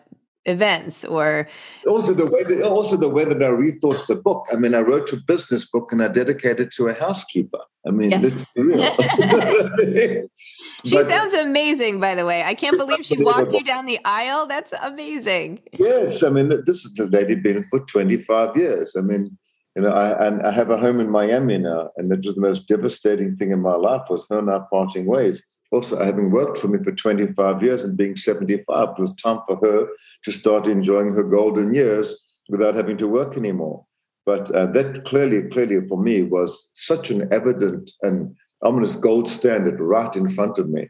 events 0.45 1.05
or 1.05 1.47
also 1.87 2.13
the 2.13 2.25
way 2.25 2.43
that, 2.43 2.61
also 2.63 2.97
the 2.97 3.09
way 3.09 3.23
that 3.25 3.41
I 3.41 3.47
rethought 3.47 4.07
the 4.07 4.15
book. 4.15 4.45
I 4.51 4.57
mean, 4.57 4.73
I 4.73 4.79
wrote 4.79 5.11
a 5.13 5.17
business 5.17 5.65
book 5.65 5.91
and 5.91 6.03
I 6.03 6.07
dedicated 6.07 6.67
it 6.67 6.73
to 6.73 6.87
a 6.87 6.93
housekeeper. 6.93 7.59
I 7.85 7.91
mean, 7.91 8.11
yes. 8.11 8.21
this 8.21 8.41
is 8.41 8.47
real. 8.55 8.79
she 10.85 10.95
but, 10.95 11.07
sounds 11.07 11.33
amazing, 11.33 11.99
by 11.99 12.15
the 12.15 12.25
way. 12.25 12.43
I 12.43 12.53
can't 12.53 12.77
believe 12.77 13.05
she 13.05 13.21
walked 13.23 13.51
you 13.53 13.63
down 13.63 13.85
the 13.85 13.99
aisle. 14.05 14.47
That's 14.47 14.73
amazing. 14.81 15.61
Yes, 15.73 16.23
I 16.23 16.29
mean, 16.29 16.49
this 16.65 16.85
is 16.85 16.93
the 16.93 17.07
lady 17.07 17.35
been 17.35 17.63
for 17.63 17.79
25 17.79 18.55
years. 18.55 18.95
I 18.97 19.01
mean, 19.01 19.37
you 19.75 19.81
know, 19.81 19.89
I, 19.91 20.27
and 20.27 20.41
I 20.43 20.51
have 20.51 20.69
a 20.69 20.77
home 20.77 20.99
in 20.99 21.09
Miami 21.09 21.57
now, 21.57 21.89
and 21.97 22.09
that 22.11 22.25
was 22.25 22.35
the 22.35 22.41
most 22.41 22.67
devastating 22.67 23.35
thing 23.35 23.51
in 23.51 23.59
my 23.59 23.75
life 23.75 24.03
was 24.09 24.25
her 24.29 24.41
not 24.41 24.69
parting 24.69 25.05
ways 25.05 25.43
also 25.73 26.01
having 26.03 26.29
worked 26.29 26.59
for 26.59 26.67
me 26.67 26.77
for 26.83 26.91
25 26.91 27.63
years 27.63 27.83
and 27.83 27.97
being 27.97 28.15
75, 28.15 28.89
it 28.89 28.99
was 28.99 29.15
time 29.15 29.39
for 29.47 29.57
her 29.63 29.87
to 30.23 30.31
start 30.31 30.67
enjoying 30.67 31.11
her 31.13 31.23
golden 31.23 31.73
years 31.73 32.15
without 32.47 32.75
having 32.75 32.95
to 32.97 33.07
work 33.07 33.35
anymore. 33.35 33.83
But 34.25 34.51
uh, 34.51 34.67
that 34.67 35.05
clearly, 35.05 35.49
clearly 35.49 35.85
for 35.87 36.01
me 36.01 36.23
was 36.23 36.69
such 36.73 37.11
an 37.11 37.31
evident 37.31 37.91
and 38.01 38.35
ominous 38.63 38.95
gold 38.95 39.27
standard 39.27 39.79
right 39.79 40.15
in 40.15 40.29
front 40.29 40.57
of 40.57 40.69
me. 40.69 40.89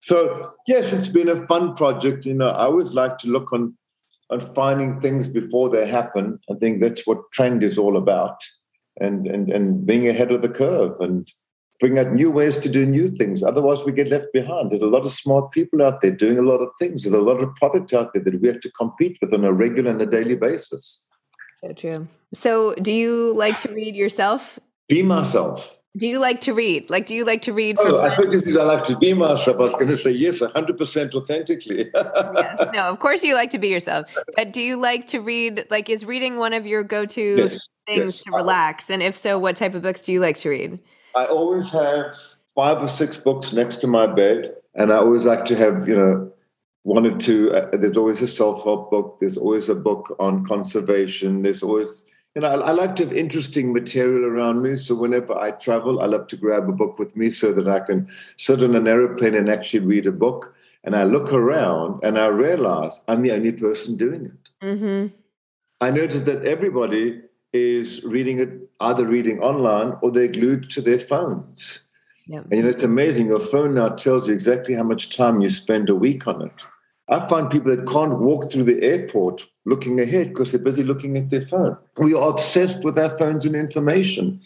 So 0.00 0.52
yes, 0.66 0.92
it's 0.92 1.08
been 1.08 1.28
a 1.28 1.46
fun 1.46 1.74
project. 1.74 2.24
You 2.24 2.34
know, 2.34 2.48
I 2.48 2.64
always 2.64 2.92
like 2.92 3.18
to 3.18 3.28
look 3.28 3.52
on 3.52 3.76
on 4.30 4.40
finding 4.40 5.00
things 5.00 5.26
before 5.26 5.70
they 5.70 5.86
happen. 5.86 6.38
I 6.50 6.54
think 6.54 6.80
that's 6.80 7.06
what 7.06 7.32
trend 7.32 7.62
is 7.62 7.78
all 7.78 7.96
about, 7.96 8.38
and 9.00 9.26
and 9.26 9.50
and 9.50 9.84
being 9.84 10.06
ahead 10.06 10.30
of 10.30 10.42
the 10.42 10.48
curve 10.48 11.00
and 11.00 11.28
bring 11.80 11.98
out 11.98 12.12
new 12.12 12.30
ways 12.30 12.56
to 12.58 12.68
do 12.68 12.84
new 12.84 13.08
things. 13.08 13.42
Otherwise, 13.42 13.84
we 13.84 13.92
get 13.92 14.08
left 14.08 14.32
behind. 14.32 14.70
There's 14.70 14.82
a 14.82 14.86
lot 14.86 15.04
of 15.04 15.12
smart 15.12 15.52
people 15.52 15.82
out 15.82 16.00
there 16.00 16.10
doing 16.10 16.38
a 16.38 16.42
lot 16.42 16.58
of 16.58 16.68
things. 16.78 17.02
There's 17.02 17.14
a 17.14 17.20
lot 17.20 17.40
of 17.40 17.54
product 17.54 17.92
out 17.92 18.12
there 18.12 18.22
that 18.22 18.40
we 18.40 18.48
have 18.48 18.60
to 18.60 18.70
compete 18.72 19.16
with 19.20 19.32
on 19.32 19.44
a 19.44 19.52
regular 19.52 19.90
and 19.90 20.02
a 20.02 20.06
daily 20.06 20.34
basis. 20.34 21.04
So 21.60 21.72
true. 21.72 22.08
So, 22.32 22.74
do 22.74 22.92
you 22.92 23.32
like 23.34 23.58
to 23.60 23.72
read 23.72 23.96
yourself? 23.96 24.58
Be 24.88 25.02
myself. 25.02 25.78
Do 25.96 26.06
you 26.06 26.20
like 26.20 26.40
to 26.42 26.54
read? 26.54 26.88
Like, 26.88 27.06
do 27.06 27.14
you 27.14 27.24
like 27.24 27.42
to 27.42 27.52
read? 27.52 27.76
For 27.76 27.88
oh, 27.88 28.00
I 28.00 28.14
thought 28.14 28.30
this 28.30 28.46
is 28.46 28.56
I 28.56 28.62
like 28.62 28.84
to 28.84 28.96
be 28.96 29.12
myself. 29.14 29.56
I 29.56 29.62
was 29.62 29.72
going 29.72 29.88
to 29.88 29.96
say 29.96 30.12
yes, 30.12 30.40
hundred 30.40 30.78
percent 30.78 31.14
authentically. 31.14 31.90
yes, 31.94 32.68
no, 32.72 32.88
of 32.88 33.00
course 33.00 33.24
you 33.24 33.34
like 33.34 33.50
to 33.50 33.58
be 33.58 33.68
yourself. 33.68 34.16
But 34.36 34.52
do 34.52 34.60
you 34.60 34.80
like 34.80 35.08
to 35.08 35.18
read? 35.18 35.66
Like, 35.70 35.90
is 35.90 36.04
reading 36.04 36.36
one 36.36 36.52
of 36.52 36.66
your 36.66 36.84
go-to 36.84 37.36
yes, 37.38 37.68
things 37.86 38.18
yes. 38.18 38.22
to 38.22 38.30
relax? 38.32 38.90
And 38.90 39.02
if 39.02 39.16
so, 39.16 39.38
what 39.38 39.56
type 39.56 39.74
of 39.74 39.82
books 39.82 40.02
do 40.02 40.12
you 40.12 40.20
like 40.20 40.36
to 40.38 40.50
read? 40.50 40.78
I 41.16 41.24
always 41.24 41.72
have 41.72 42.14
five 42.54 42.80
or 42.80 42.88
six 42.88 43.16
books 43.16 43.52
next 43.52 43.76
to 43.76 43.88
my 43.88 44.06
bed, 44.06 44.54
and 44.76 44.92
I 44.92 44.96
always 44.96 45.24
like 45.24 45.44
to 45.46 45.56
have, 45.56 45.88
you 45.88 45.96
know, 45.96 46.32
one 46.88 47.18
to. 47.18 47.52
Uh, 47.52 47.76
there's 47.76 47.98
always 47.98 48.22
a 48.22 48.26
self 48.26 48.64
help 48.64 48.90
book. 48.90 49.18
There's 49.20 49.36
always 49.36 49.68
a 49.68 49.74
book 49.74 50.16
on 50.18 50.44
conservation. 50.46 51.42
There's 51.42 51.62
always, 51.62 52.06
you 52.34 52.40
know, 52.40 52.48
I, 52.48 52.68
I, 52.68 52.70
like 52.70 52.96
to 52.96 53.04
have 53.04 53.12
interesting 53.12 53.74
material 53.74 54.24
around 54.24 54.62
me. 54.62 54.76
So 54.76 54.94
whenever 54.94 55.36
I 55.36 55.50
travel, 55.50 56.00
I 56.00 56.06
love 56.06 56.28
to 56.28 56.36
grab 56.36 56.66
a 56.66 56.72
book 56.72 56.98
with 56.98 57.14
me 57.14 57.30
so 57.30 57.52
that 57.52 57.68
I 57.68 57.80
can 57.80 58.08
sit 58.38 58.64
on 58.64 58.74
an 58.74 58.88
aeroplane 58.88 59.34
and 59.34 59.50
actually 59.50 59.80
read 59.80 60.06
a 60.06 60.12
book. 60.12 60.54
And 60.82 60.96
I 60.96 61.04
look 61.04 61.30
around 61.30 62.00
and 62.02 62.18
I 62.18 62.26
realize 62.26 63.02
I'm 63.06 63.20
the 63.20 63.32
only 63.32 63.52
person 63.52 63.98
doing 63.98 64.24
it. 64.24 64.50
Mm-hmm. 64.62 65.14
I 65.82 65.90
notice 65.90 66.22
that 66.22 66.44
everybody 66.46 67.20
is 67.52 68.02
reading 68.02 68.38
it 68.40 68.50
either 68.80 69.06
reading 69.06 69.40
online 69.40 69.94
or 70.00 70.10
they're 70.10 70.28
glued 70.28 70.70
to 70.70 70.80
their 70.80 70.98
phones. 70.98 71.86
Yep. 72.28 72.44
And 72.44 72.52
you 72.52 72.62
know, 72.62 72.68
it's 72.70 72.82
amazing. 72.82 73.28
Your 73.28 73.40
phone 73.40 73.74
now 73.74 73.90
tells 73.90 74.26
you 74.26 74.32
exactly 74.32 74.74
how 74.74 74.84
much 74.84 75.14
time 75.14 75.42
you 75.42 75.50
spend 75.50 75.90
a 75.90 75.94
week 75.94 76.26
on 76.26 76.42
it. 76.42 76.52
I 77.10 77.26
find 77.26 77.50
people 77.50 77.74
that 77.74 77.86
can't 77.86 78.18
walk 78.18 78.50
through 78.50 78.64
the 78.64 78.82
airport 78.82 79.48
looking 79.64 80.00
ahead 80.00 80.28
because 80.28 80.50
they're 80.50 80.60
busy 80.60 80.82
looking 80.82 81.16
at 81.16 81.30
their 81.30 81.40
phone. 81.40 81.76
We 81.96 82.14
are 82.14 82.28
obsessed 82.28 82.84
with 82.84 82.98
our 82.98 83.16
phones 83.16 83.46
and 83.46 83.56
information. 83.56 84.40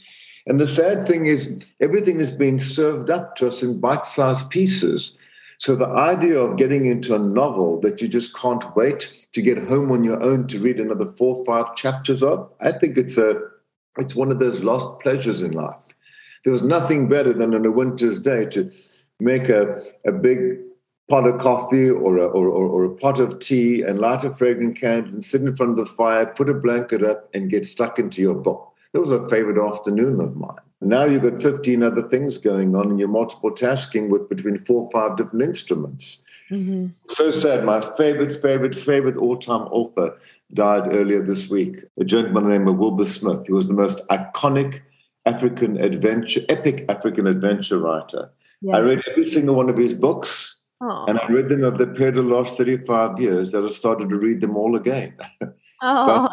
And 0.46 0.60
the 0.60 0.66
sad 0.66 1.04
thing 1.04 1.26
is, 1.26 1.64
everything 1.80 2.20
is 2.20 2.30
being 2.30 2.58
served 2.58 3.10
up 3.10 3.34
to 3.36 3.48
us 3.48 3.62
in 3.62 3.80
bite 3.80 4.06
sized 4.06 4.50
pieces. 4.50 5.16
So 5.58 5.76
the 5.76 5.88
idea 5.88 6.40
of 6.40 6.56
getting 6.56 6.86
into 6.86 7.14
a 7.14 7.20
novel 7.20 7.80
that 7.82 8.02
you 8.02 8.08
just 8.08 8.36
can't 8.36 8.74
wait 8.74 9.26
to 9.32 9.42
get 9.42 9.58
home 9.68 9.92
on 9.92 10.02
your 10.02 10.20
own 10.22 10.46
to 10.48 10.58
read 10.58 10.80
another 10.80 11.04
four 11.04 11.36
or 11.36 11.44
five 11.44 11.76
chapters 11.76 12.22
of, 12.22 12.50
I 12.60 12.72
think 12.72 12.96
it's 12.96 13.18
a 13.18 13.40
it's 13.98 14.14
one 14.14 14.30
of 14.32 14.38
those 14.38 14.64
lost 14.64 15.00
pleasures 15.00 15.42
in 15.42 15.52
life. 15.52 15.88
There 16.44 16.52
was 16.52 16.62
nothing 16.62 17.08
better 17.08 17.32
than 17.32 17.54
on 17.54 17.66
a 17.66 17.70
winter's 17.70 18.20
day 18.20 18.46
to 18.46 18.70
make 19.20 19.48
a, 19.48 19.84
a 20.06 20.12
big 20.12 20.58
pot 21.08 21.26
of 21.26 21.38
coffee 21.38 21.90
or 21.90 22.18
a, 22.18 22.26
or, 22.26 22.48
or, 22.48 22.66
or 22.66 22.84
a 22.84 22.94
pot 22.94 23.20
of 23.20 23.38
tea 23.38 23.82
and 23.82 24.00
light 24.00 24.24
a 24.24 24.30
fragrant 24.30 24.76
candle 24.76 25.12
and 25.12 25.24
sit 25.24 25.42
in 25.42 25.56
front 25.56 25.70
of 25.70 25.76
the 25.76 25.86
fire, 25.86 26.26
put 26.26 26.48
a 26.48 26.54
blanket 26.54 27.02
up, 27.02 27.28
and 27.34 27.50
get 27.50 27.64
stuck 27.64 27.98
into 27.98 28.22
your 28.22 28.34
book. 28.34 28.72
That 28.92 29.00
was 29.00 29.12
a 29.12 29.28
favorite 29.28 29.62
afternoon 29.62 30.20
of 30.20 30.36
mine. 30.36 30.56
Now 30.80 31.04
you've 31.04 31.22
got 31.22 31.40
15 31.40 31.82
other 31.82 32.02
things 32.02 32.38
going 32.38 32.74
on 32.74 32.90
and 32.90 32.98
you're 32.98 33.08
multiple 33.08 33.52
tasking 33.52 34.10
with 34.10 34.28
between 34.28 34.58
four 34.58 34.84
or 34.84 34.90
five 34.90 35.16
different 35.16 35.42
instruments. 35.42 36.24
Mm-hmm. 36.50 36.88
So 37.10 37.30
sad. 37.30 37.64
My 37.64 37.80
favorite, 37.80 38.32
favorite, 38.32 38.74
favorite 38.74 39.16
all 39.16 39.38
time 39.38 39.62
author 39.70 40.16
died 40.52 40.94
earlier 40.94 41.22
this 41.22 41.48
week. 41.48 41.78
A 41.98 42.04
gentleman 42.04 42.48
named 42.48 42.78
Wilbur 42.78 43.04
Smith. 43.04 43.46
He 43.46 43.52
was 43.52 43.68
the 43.68 43.74
most 43.74 44.06
iconic 44.08 44.80
African 45.24 45.78
adventure, 45.78 46.40
epic 46.48 46.84
African 46.88 47.26
adventure 47.26 47.78
writer. 47.78 48.30
Yes. 48.60 48.74
I 48.74 48.80
read 48.80 49.02
every 49.10 49.30
single 49.30 49.54
one 49.54 49.70
of 49.70 49.76
his 49.76 49.94
books. 49.94 50.51
And 50.82 51.18
I 51.18 51.26
read 51.28 51.48
them 51.48 51.64
over 51.64 51.78
the 51.78 51.86
period 51.86 52.16
of 52.16 52.26
the 52.26 52.34
last 52.34 52.56
35 52.56 53.20
years 53.20 53.52
that 53.52 53.64
I 53.64 53.68
started 53.68 54.08
to 54.08 54.16
read 54.16 54.40
them 54.40 54.56
all 54.56 54.76
again. 54.76 55.16
Oh. 55.84 56.28
but, 56.28 56.32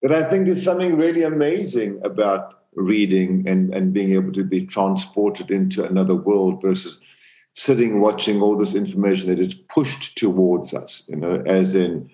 but 0.00 0.12
I 0.12 0.22
think 0.30 0.46
there's 0.46 0.62
something 0.62 0.96
really 0.96 1.24
amazing 1.24 2.00
about 2.04 2.54
reading 2.76 3.48
and, 3.48 3.74
and 3.74 3.92
being 3.92 4.12
able 4.12 4.32
to 4.34 4.44
be 4.44 4.64
transported 4.64 5.50
into 5.50 5.84
another 5.84 6.14
world 6.14 6.62
versus 6.62 7.00
sitting 7.54 8.00
watching 8.00 8.40
all 8.40 8.56
this 8.56 8.76
information 8.76 9.28
that 9.28 9.40
is 9.40 9.54
pushed 9.54 10.16
towards 10.16 10.72
us, 10.72 11.02
you 11.08 11.16
know, 11.16 11.42
as 11.46 11.74
in 11.74 12.08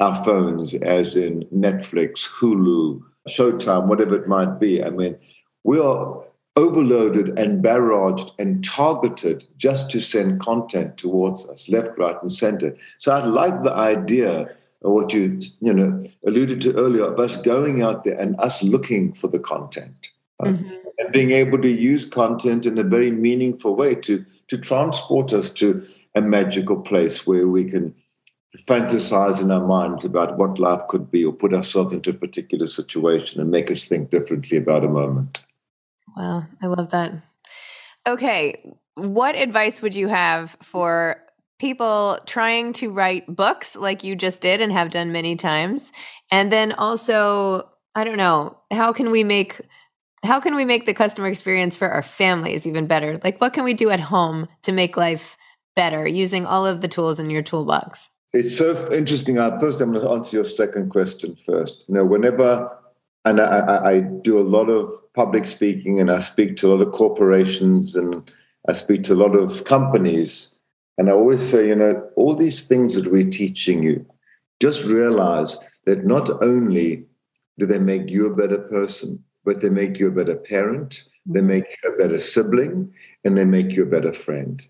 our 0.00 0.14
phones, 0.24 0.72
as 0.72 1.14
in 1.14 1.42
Netflix, 1.54 2.26
Hulu, 2.26 3.02
Showtime, 3.28 3.86
whatever 3.86 4.16
it 4.16 4.26
might 4.26 4.58
be. 4.58 4.82
I 4.82 4.88
mean, 4.88 5.18
we 5.62 5.78
are 5.78 6.24
overloaded 6.56 7.36
and 7.38 7.64
barraged 7.64 8.32
and 8.38 8.64
targeted 8.64 9.46
just 9.56 9.90
to 9.90 10.00
send 10.00 10.40
content 10.40 10.96
towards 10.96 11.48
us, 11.48 11.68
left, 11.68 11.98
right, 11.98 12.16
and 12.22 12.32
center. 12.32 12.76
So 12.98 13.12
I 13.12 13.24
like 13.24 13.62
the 13.62 13.72
idea 13.72 14.42
of 14.84 14.92
what 14.92 15.12
you 15.12 15.40
you 15.60 15.72
know 15.72 16.04
alluded 16.26 16.60
to 16.60 16.74
earlier 16.76 17.04
of 17.04 17.18
us 17.18 17.36
going 17.38 17.82
out 17.82 18.04
there 18.04 18.18
and 18.20 18.38
us 18.38 18.62
looking 18.62 19.12
for 19.14 19.28
the 19.28 19.38
content 19.38 20.10
mm-hmm. 20.40 20.74
and 20.98 21.12
being 21.12 21.30
able 21.30 21.60
to 21.60 21.70
use 21.70 22.04
content 22.04 22.66
in 22.66 22.78
a 22.78 22.84
very 22.84 23.10
meaningful 23.10 23.74
way 23.74 23.94
to 23.94 24.24
to 24.48 24.58
transport 24.58 25.32
us 25.32 25.50
to 25.50 25.84
a 26.14 26.20
magical 26.20 26.76
place 26.80 27.26
where 27.26 27.48
we 27.48 27.64
can 27.64 27.94
fantasize 28.68 29.40
in 29.40 29.50
our 29.50 29.66
minds 29.66 30.04
about 30.04 30.38
what 30.38 30.60
life 30.60 30.86
could 30.88 31.10
be 31.10 31.24
or 31.24 31.32
put 31.32 31.52
ourselves 31.52 31.92
into 31.92 32.10
a 32.10 32.14
particular 32.14 32.66
situation 32.66 33.40
and 33.40 33.50
make 33.50 33.70
us 33.70 33.86
think 33.86 34.10
differently 34.10 34.56
about 34.56 34.84
a 34.84 34.88
moment. 34.88 35.44
Wow, 36.16 36.46
I 36.62 36.66
love 36.66 36.90
that. 36.90 37.12
Okay, 38.06 38.62
what 38.94 39.36
advice 39.36 39.82
would 39.82 39.94
you 39.94 40.08
have 40.08 40.56
for 40.62 41.16
people 41.58 42.18
trying 42.26 42.72
to 42.74 42.90
write 42.90 43.24
books 43.26 43.76
like 43.76 44.04
you 44.04 44.14
just 44.14 44.42
did 44.42 44.60
and 44.60 44.72
have 44.72 44.90
done 44.90 45.12
many 45.12 45.36
times? 45.36 45.92
And 46.30 46.52
then 46.52 46.72
also, 46.72 47.68
I 47.94 48.04
don't 48.04 48.18
know, 48.18 48.58
how 48.70 48.92
can 48.92 49.10
we 49.10 49.24
make 49.24 49.60
how 50.24 50.40
can 50.40 50.54
we 50.54 50.64
make 50.64 50.86
the 50.86 50.94
customer 50.94 51.28
experience 51.28 51.76
for 51.76 51.88
our 51.88 52.02
families 52.02 52.66
even 52.66 52.86
better? 52.86 53.18
Like 53.22 53.40
what 53.42 53.52
can 53.52 53.62
we 53.62 53.74
do 53.74 53.90
at 53.90 54.00
home 54.00 54.48
to 54.62 54.72
make 54.72 54.96
life 54.96 55.36
better 55.76 56.06
using 56.06 56.46
all 56.46 56.66
of 56.66 56.80
the 56.80 56.88
tools 56.88 57.18
in 57.18 57.28
your 57.28 57.42
toolbox? 57.42 58.10
It's 58.32 58.56
so 58.56 58.90
interesting. 58.92 59.38
Uh, 59.38 59.56
first, 59.60 59.80
I'm 59.80 59.92
going 59.92 60.04
to 60.04 60.10
answer 60.10 60.38
your 60.38 60.44
second 60.44 60.90
question 60.90 61.36
first. 61.36 61.84
You 61.88 61.94
know, 61.94 62.04
whenever, 62.04 62.68
and 63.24 63.40
I, 63.40 63.92
I 63.92 64.00
do 64.00 64.38
a 64.38 64.42
lot 64.42 64.68
of 64.68 64.86
public 65.14 65.46
speaking 65.46 65.98
and 65.98 66.10
I 66.10 66.18
speak 66.18 66.56
to 66.56 66.66
a 66.66 66.72
lot 66.74 66.86
of 66.86 66.92
corporations 66.92 67.96
and 67.96 68.30
I 68.68 68.74
speak 68.74 69.02
to 69.04 69.14
a 69.14 69.16
lot 69.16 69.34
of 69.34 69.64
companies. 69.64 70.54
And 70.98 71.08
I 71.08 71.12
always 71.12 71.42
say, 71.42 71.68
you 71.68 71.74
know, 71.74 72.06
all 72.16 72.34
these 72.36 72.66
things 72.66 72.94
that 72.94 73.10
we're 73.10 73.30
teaching 73.30 73.82
you, 73.82 74.04
just 74.60 74.84
realize 74.84 75.58
that 75.86 76.04
not 76.04 76.30
only 76.42 77.04
do 77.58 77.66
they 77.66 77.78
make 77.78 78.10
you 78.10 78.26
a 78.26 78.36
better 78.36 78.58
person, 78.58 79.22
but 79.44 79.60
they 79.60 79.70
make 79.70 79.98
you 79.98 80.08
a 80.08 80.12
better 80.12 80.36
parent, 80.36 81.04
they 81.26 81.40
make 81.40 81.64
you 81.82 81.92
a 81.92 81.96
better 81.96 82.18
sibling, 82.18 82.92
and 83.24 83.36
they 83.36 83.44
make 83.44 83.74
you 83.74 83.82
a 83.82 83.86
better 83.86 84.12
friend. 84.12 84.62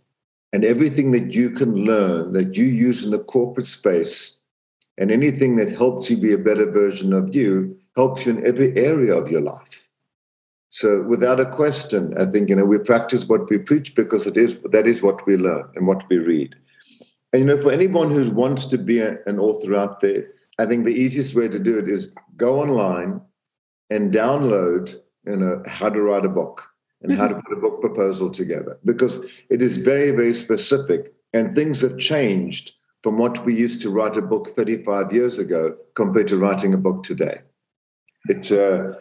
And 0.52 0.64
everything 0.64 1.10
that 1.12 1.34
you 1.34 1.50
can 1.50 1.74
learn 1.74 2.32
that 2.32 2.56
you 2.56 2.64
use 2.64 3.04
in 3.04 3.10
the 3.10 3.18
corporate 3.18 3.66
space 3.66 4.38
and 4.96 5.10
anything 5.10 5.56
that 5.56 5.70
helps 5.70 6.08
you 6.08 6.16
be 6.16 6.32
a 6.32 6.38
better 6.38 6.70
version 6.70 7.12
of 7.12 7.34
you 7.34 7.76
helps 7.96 8.26
you 8.26 8.36
in 8.36 8.46
every 8.46 8.76
area 8.76 9.14
of 9.14 9.30
your 9.30 9.40
life. 9.40 9.88
So 10.70 11.02
without 11.02 11.38
a 11.38 11.46
question, 11.46 12.14
I 12.18 12.24
think 12.24 12.48
you 12.48 12.56
know 12.56 12.64
we 12.64 12.78
practice 12.78 13.28
what 13.28 13.48
we 13.48 13.58
preach 13.58 13.94
because 13.94 14.26
it 14.26 14.36
is 14.36 14.58
that 14.72 14.86
is 14.86 15.02
what 15.02 15.24
we 15.26 15.36
learn 15.36 15.68
and 15.76 15.86
what 15.86 16.02
we 16.08 16.18
read. 16.18 16.56
And 17.32 17.42
you 17.42 17.46
know, 17.46 17.62
for 17.62 17.70
anyone 17.70 18.10
who 18.10 18.28
wants 18.30 18.66
to 18.66 18.78
be 18.78 18.98
a, 18.98 19.18
an 19.26 19.38
author 19.38 19.74
out 19.76 20.00
there, 20.00 20.26
I 20.58 20.66
think 20.66 20.84
the 20.84 20.94
easiest 20.94 21.34
way 21.34 21.48
to 21.48 21.58
do 21.58 21.78
it 21.78 21.88
is 21.88 22.14
go 22.36 22.60
online 22.60 23.20
and 23.90 24.12
download 24.12 24.96
you 25.26 25.36
know 25.36 25.62
how 25.66 25.88
to 25.88 26.02
write 26.02 26.24
a 26.24 26.28
book 26.28 26.74
and 27.04 27.16
how 27.16 27.28
to 27.28 27.34
mm-hmm. 27.34 27.46
put 27.46 27.58
a 27.58 27.60
book 27.60 27.80
proposal 27.80 28.30
together 28.30 28.78
because 28.84 29.24
it 29.50 29.62
is 29.62 29.76
very, 29.76 30.10
very 30.10 30.34
specific. 30.34 31.14
And 31.32 31.54
things 31.54 31.82
have 31.82 31.98
changed 31.98 32.72
from 33.02 33.18
what 33.18 33.44
we 33.44 33.54
used 33.54 33.82
to 33.82 33.90
write 33.90 34.16
a 34.16 34.22
book 34.22 34.48
35 34.48 35.12
years 35.12 35.38
ago 35.38 35.76
compared 35.94 36.28
to 36.28 36.38
writing 36.38 36.72
a 36.72 36.78
book 36.78 37.02
today. 37.02 37.40
It's, 38.28 38.50
uh, 38.50 38.94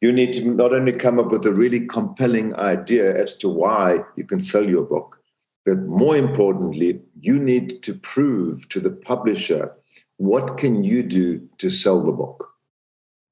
you 0.00 0.12
need 0.12 0.32
to 0.34 0.48
not 0.48 0.72
only 0.72 0.92
come 0.92 1.18
up 1.18 1.30
with 1.30 1.46
a 1.46 1.52
really 1.52 1.86
compelling 1.86 2.54
idea 2.56 3.16
as 3.16 3.36
to 3.38 3.48
why 3.48 4.00
you 4.16 4.24
can 4.24 4.40
sell 4.40 4.68
your 4.68 4.82
book, 4.82 5.20
but 5.64 5.78
more 5.82 6.16
importantly, 6.16 7.00
you 7.20 7.38
need 7.38 7.82
to 7.84 7.94
prove 7.94 8.68
to 8.68 8.80
the 8.80 8.90
publisher 8.90 9.72
what 10.18 10.58
can 10.58 10.84
you 10.84 11.02
do 11.02 11.48
to 11.58 11.70
sell 11.70 12.02
the 12.02 12.12
book. 12.12 12.50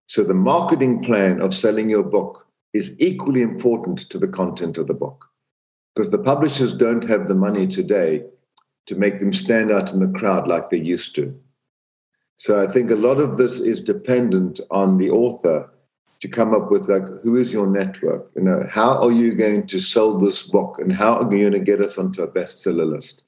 So 0.06 0.24
the 0.24 0.34
marketing 0.34 1.02
plan 1.02 1.40
of 1.40 1.54
selling 1.54 1.90
your 1.90 2.02
book 2.02 2.46
is 2.72 2.96
equally 2.98 3.42
important 3.42 3.98
to 4.10 4.18
the 4.18 4.28
content 4.28 4.78
of 4.78 4.86
the 4.86 4.94
book 4.94 5.26
because 5.94 6.10
the 6.10 6.22
publishers 6.22 6.72
don't 6.72 7.08
have 7.08 7.28
the 7.28 7.34
money 7.34 7.66
today 7.66 8.24
to 8.86 8.96
make 8.96 9.20
them 9.20 9.32
stand 9.32 9.70
out 9.70 9.92
in 9.92 10.00
the 10.00 10.18
crowd 10.18 10.48
like 10.48 10.70
they 10.70 10.80
used 10.80 11.14
to. 11.16 11.38
So 12.36 12.62
I 12.62 12.70
think 12.70 12.90
a 12.90 12.96
lot 12.96 13.20
of 13.20 13.38
this 13.38 13.60
is 13.60 13.80
dependent 13.80 14.60
on 14.70 14.98
the 14.98 15.10
author 15.10 15.70
to 16.20 16.28
come 16.28 16.54
up 16.54 16.70
with 16.70 16.88
like 16.88 17.06
who 17.22 17.36
is 17.36 17.52
your 17.52 17.66
network? 17.66 18.30
You 18.36 18.42
know 18.42 18.66
how 18.70 19.02
are 19.02 19.12
you 19.12 19.34
going 19.34 19.66
to 19.66 19.80
sell 19.80 20.18
this 20.18 20.42
book 20.42 20.78
and 20.78 20.92
how 20.92 21.14
are 21.14 21.34
you 21.34 21.50
going 21.50 21.52
to 21.52 21.60
get 21.60 21.80
us 21.80 21.98
onto 21.98 22.22
a 22.22 22.28
bestseller 22.28 22.88
list? 22.88 23.24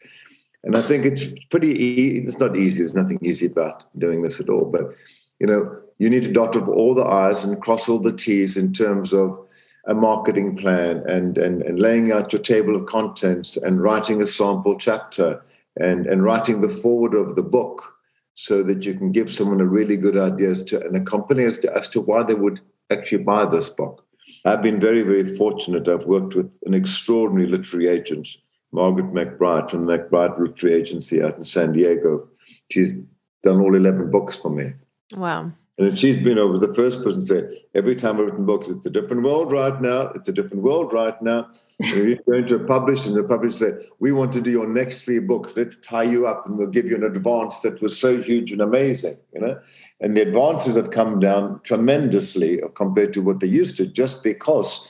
And 0.63 0.79
i 0.79 0.81
think 0.81 1.05
it's 1.05 1.27
pretty 1.51 1.73
easy 1.73 2.25
it's 2.25 2.39
not 2.39 2.57
easy 2.57 2.79
there's 2.79 2.95
nothing 2.95 3.19
easy 3.21 3.45
about 3.45 3.85
doing 3.99 4.23
this 4.23 4.41
at 4.41 4.49
all 4.49 4.65
but 4.65 4.97
you 5.39 5.47
know 5.47 5.79
you 5.99 6.09
need 6.09 6.23
to 6.25 6.33
dot 6.33 6.57
off 6.57 6.69
all 6.69 6.95
the 6.95 7.05
I's 7.05 7.45
and 7.45 7.61
cross 7.61 7.89
all 7.89 7.99
the 7.99 8.13
T's 8.13 8.57
in 8.57 8.73
terms 8.73 9.13
of 9.13 9.39
a 9.87 9.95
marketing 9.95 10.57
plan 10.57 11.05
and, 11.07 11.37
and, 11.37 11.63
and 11.63 11.79
laying 11.79 12.11
out 12.11 12.33
your 12.33 12.43
table 12.43 12.75
of 12.75 12.87
contents 12.87 13.57
and 13.57 13.83
writing 13.83 14.23
a 14.23 14.27
sample 14.27 14.77
chapter 14.77 15.43
and, 15.79 16.07
and 16.07 16.25
writing 16.25 16.61
the 16.61 16.69
forward 16.69 17.15
of 17.15 17.37
the 17.37 17.43
book 17.43 17.94
so 18.35 18.63
that 18.63 18.85
you 18.85 18.95
can 18.95 19.13
give 19.13 19.31
someone 19.31 19.61
a 19.61 19.67
really 19.67 19.97
good 19.97 20.17
idea 20.17 20.51
as 20.51 20.65
to 20.65 20.85
and 20.85 20.97
a 20.97 21.01
company 21.01 21.45
as 21.45 21.59
to, 21.61 21.77
as 21.77 21.89
to 21.89 22.01
why 22.01 22.23
they 22.23 22.35
would 22.35 22.61
actually 22.91 23.23
buy 23.23 23.45
this 23.45 23.71
book. 23.71 24.05
I've 24.45 24.63
been 24.63 24.81
very, 24.81 25.03
very 25.03 25.25
fortunate. 25.25 25.89
I've 25.89 26.07
worked 26.07 26.35
with 26.35 26.57
an 26.65 26.75
extraordinary 26.75 27.49
literary 27.49 27.89
agent, 27.89 28.29
Margaret 28.73 29.13
McBride 29.13 29.71
from 29.71 29.87
the 29.87 29.99
McBride 29.99 30.39
Literary 30.39 30.81
Agency 30.81 31.23
out 31.23 31.37
in 31.37 31.43
San 31.43 31.73
Diego. 31.73 32.29
She's 32.71 32.95
done 33.43 33.61
all 33.61 33.75
11 33.75 34.11
books 34.11 34.37
for 34.37 34.51
me. 34.51 34.73
Wow. 35.15 35.53
And 35.77 35.99
she's 35.99 36.23
been 36.23 36.39
over 36.39 36.57
the 36.57 36.73
first 36.73 37.03
person 37.03 37.27
to 37.27 37.27
say, 37.27 37.65
every 37.75 37.97
time 37.97 38.21
I've 38.21 38.27
written 38.27 38.47
books, 38.47 38.69
it's 38.69 38.87
a 38.87 38.91
different 38.91 39.25
world 39.25 39.51
right 39.51 39.81
now. 39.83 40.09
It's 40.15 40.29
a 40.29 40.33
different 40.33 40.63
world 40.63 40.93
right 40.93 41.21
now. 41.21 41.49
And 41.81 42.09
you're 42.09 42.19
going 42.29 42.47
to 42.47 42.65
publish 42.65 43.07
and 43.07 43.17
the 43.17 43.25
publisher 43.25 43.57
say, 43.57 43.89
We 43.99 44.13
want 44.13 44.33
to 44.35 44.41
do 44.41 44.53
your 44.53 44.69
next 44.69 45.03
three 45.03 45.19
books. 45.19 45.57
Let's 45.57 45.81
tie 45.81 46.05
you 46.05 46.29
up 46.29 46.47
and 46.47 46.57
we'll 46.57 46.69
give 46.69 46.87
you 46.87 46.95
an 46.95 47.03
advance 47.03 47.59
that 47.61 47.83
was 47.83 47.99
so 47.99 48.23
huge 48.23 48.53
and 48.53 48.61
amazing, 48.61 49.17
you 49.33 49.41
know? 49.41 49.61
And 50.01 50.17
the 50.17 50.23
advances 50.23 50.77
have 50.77 50.93
come 50.93 51.19
down 51.19 51.59
tremendously 51.65 52.61
compared 52.77 53.13
to 53.15 53.23
what 53.23 53.41
they 53.41 53.49
used 53.49 53.77
to, 53.79 53.87
just 53.87 54.23
because, 54.23 54.89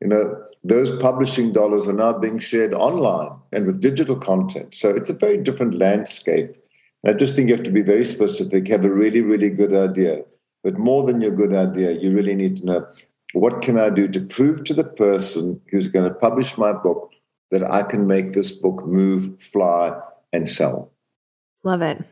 you 0.00 0.08
know, 0.08 0.36
those 0.64 0.90
publishing 0.98 1.52
dollars 1.52 1.86
are 1.86 1.92
now 1.92 2.12
being 2.12 2.40
shared 2.40 2.74
online 2.74 3.36
and 3.52 3.66
with 3.66 3.80
digital 3.80 4.16
content. 4.16 4.74
So 4.74 4.90
it's 4.90 5.10
a 5.10 5.14
very 5.14 5.36
different 5.36 5.76
landscape 5.76 6.56
I 7.06 7.12
just 7.12 7.34
think 7.34 7.48
you 7.48 7.54
have 7.54 7.64
to 7.64 7.70
be 7.70 7.82
very 7.82 8.04
specific, 8.04 8.68
have 8.68 8.84
a 8.84 8.92
really, 8.92 9.20
really 9.20 9.50
good 9.50 9.74
idea. 9.74 10.22
But 10.62 10.78
more 10.78 11.04
than 11.04 11.20
your 11.20 11.32
good 11.32 11.54
idea, 11.54 11.92
you 11.92 12.12
really 12.14 12.34
need 12.34 12.56
to 12.56 12.66
know 12.66 12.86
what 13.34 13.62
can 13.62 13.78
I 13.78 13.90
do 13.90 14.08
to 14.08 14.20
prove 14.20 14.64
to 14.64 14.74
the 14.74 14.84
person 14.84 15.60
who's 15.70 15.88
going 15.88 16.08
to 16.08 16.14
publish 16.14 16.56
my 16.56 16.72
book 16.72 17.12
that 17.50 17.62
I 17.70 17.82
can 17.82 18.06
make 18.06 18.32
this 18.32 18.52
book 18.52 18.86
move, 18.86 19.40
fly, 19.40 19.92
and 20.32 20.48
sell. 20.48 20.92
Love 21.62 21.82
it. 21.82 22.02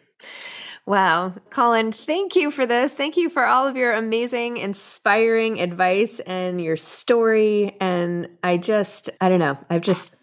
Wow. 0.85 1.35
Colin, 1.51 1.93
thank 1.93 2.35
you 2.35 2.51
for 2.51 2.67
this. 2.67 2.93
Thank 2.93 3.17
you 3.17 3.31
for 3.31 3.45
all 3.45 3.69
of 3.69 3.77
your 3.77 3.93
amazing, 3.93 4.57
inspiring 4.57 5.61
advice 5.61 6.19
and 6.21 6.61
your 6.61 6.77
story. 6.77 7.77
And 7.81 8.29
I 8.43 8.57
just, 8.57 9.09
I 9.21 9.29
don't 9.29 9.39
know, 9.39 9.57
I've 9.71 9.83
just 9.83 10.17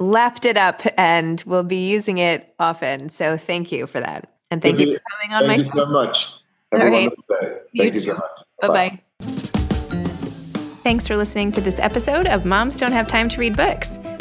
lapped 0.00 0.46
it 0.46 0.56
up 0.56 0.80
and 0.96 1.42
will 1.46 1.62
be 1.62 1.88
using 1.88 2.18
it 2.18 2.52
often. 2.58 3.08
So 3.08 3.36
thank 3.36 3.70
you 3.70 3.86
for 3.86 4.00
that. 4.00 4.32
And 4.50 4.60
thank, 4.60 4.78
thank 4.78 4.88
you, 4.88 4.96
for 4.96 5.02
coming 5.12 5.36
on 5.36 5.46
my 5.46 5.56
show. 5.58 5.62
Thank 5.62 5.74
you 5.74 5.80
so 5.80 5.90
much. 5.92 6.34
Have 6.72 6.80
All 6.80 6.88
right. 6.88 7.12
Thank 7.28 7.62
you, 7.72 7.84
you 7.84 8.00
so 8.00 8.14
much. 8.14 8.30
Bye 8.60 8.68
bye. 8.68 9.00
Thanks 10.82 11.06
for 11.06 11.16
listening 11.16 11.52
to 11.52 11.60
this 11.60 11.78
episode 11.78 12.26
of 12.26 12.44
Moms 12.44 12.78
Don't 12.78 12.92
Have 12.92 13.06
Time 13.06 13.28
to 13.28 13.38
Read 13.38 13.56
Books. 13.56 13.98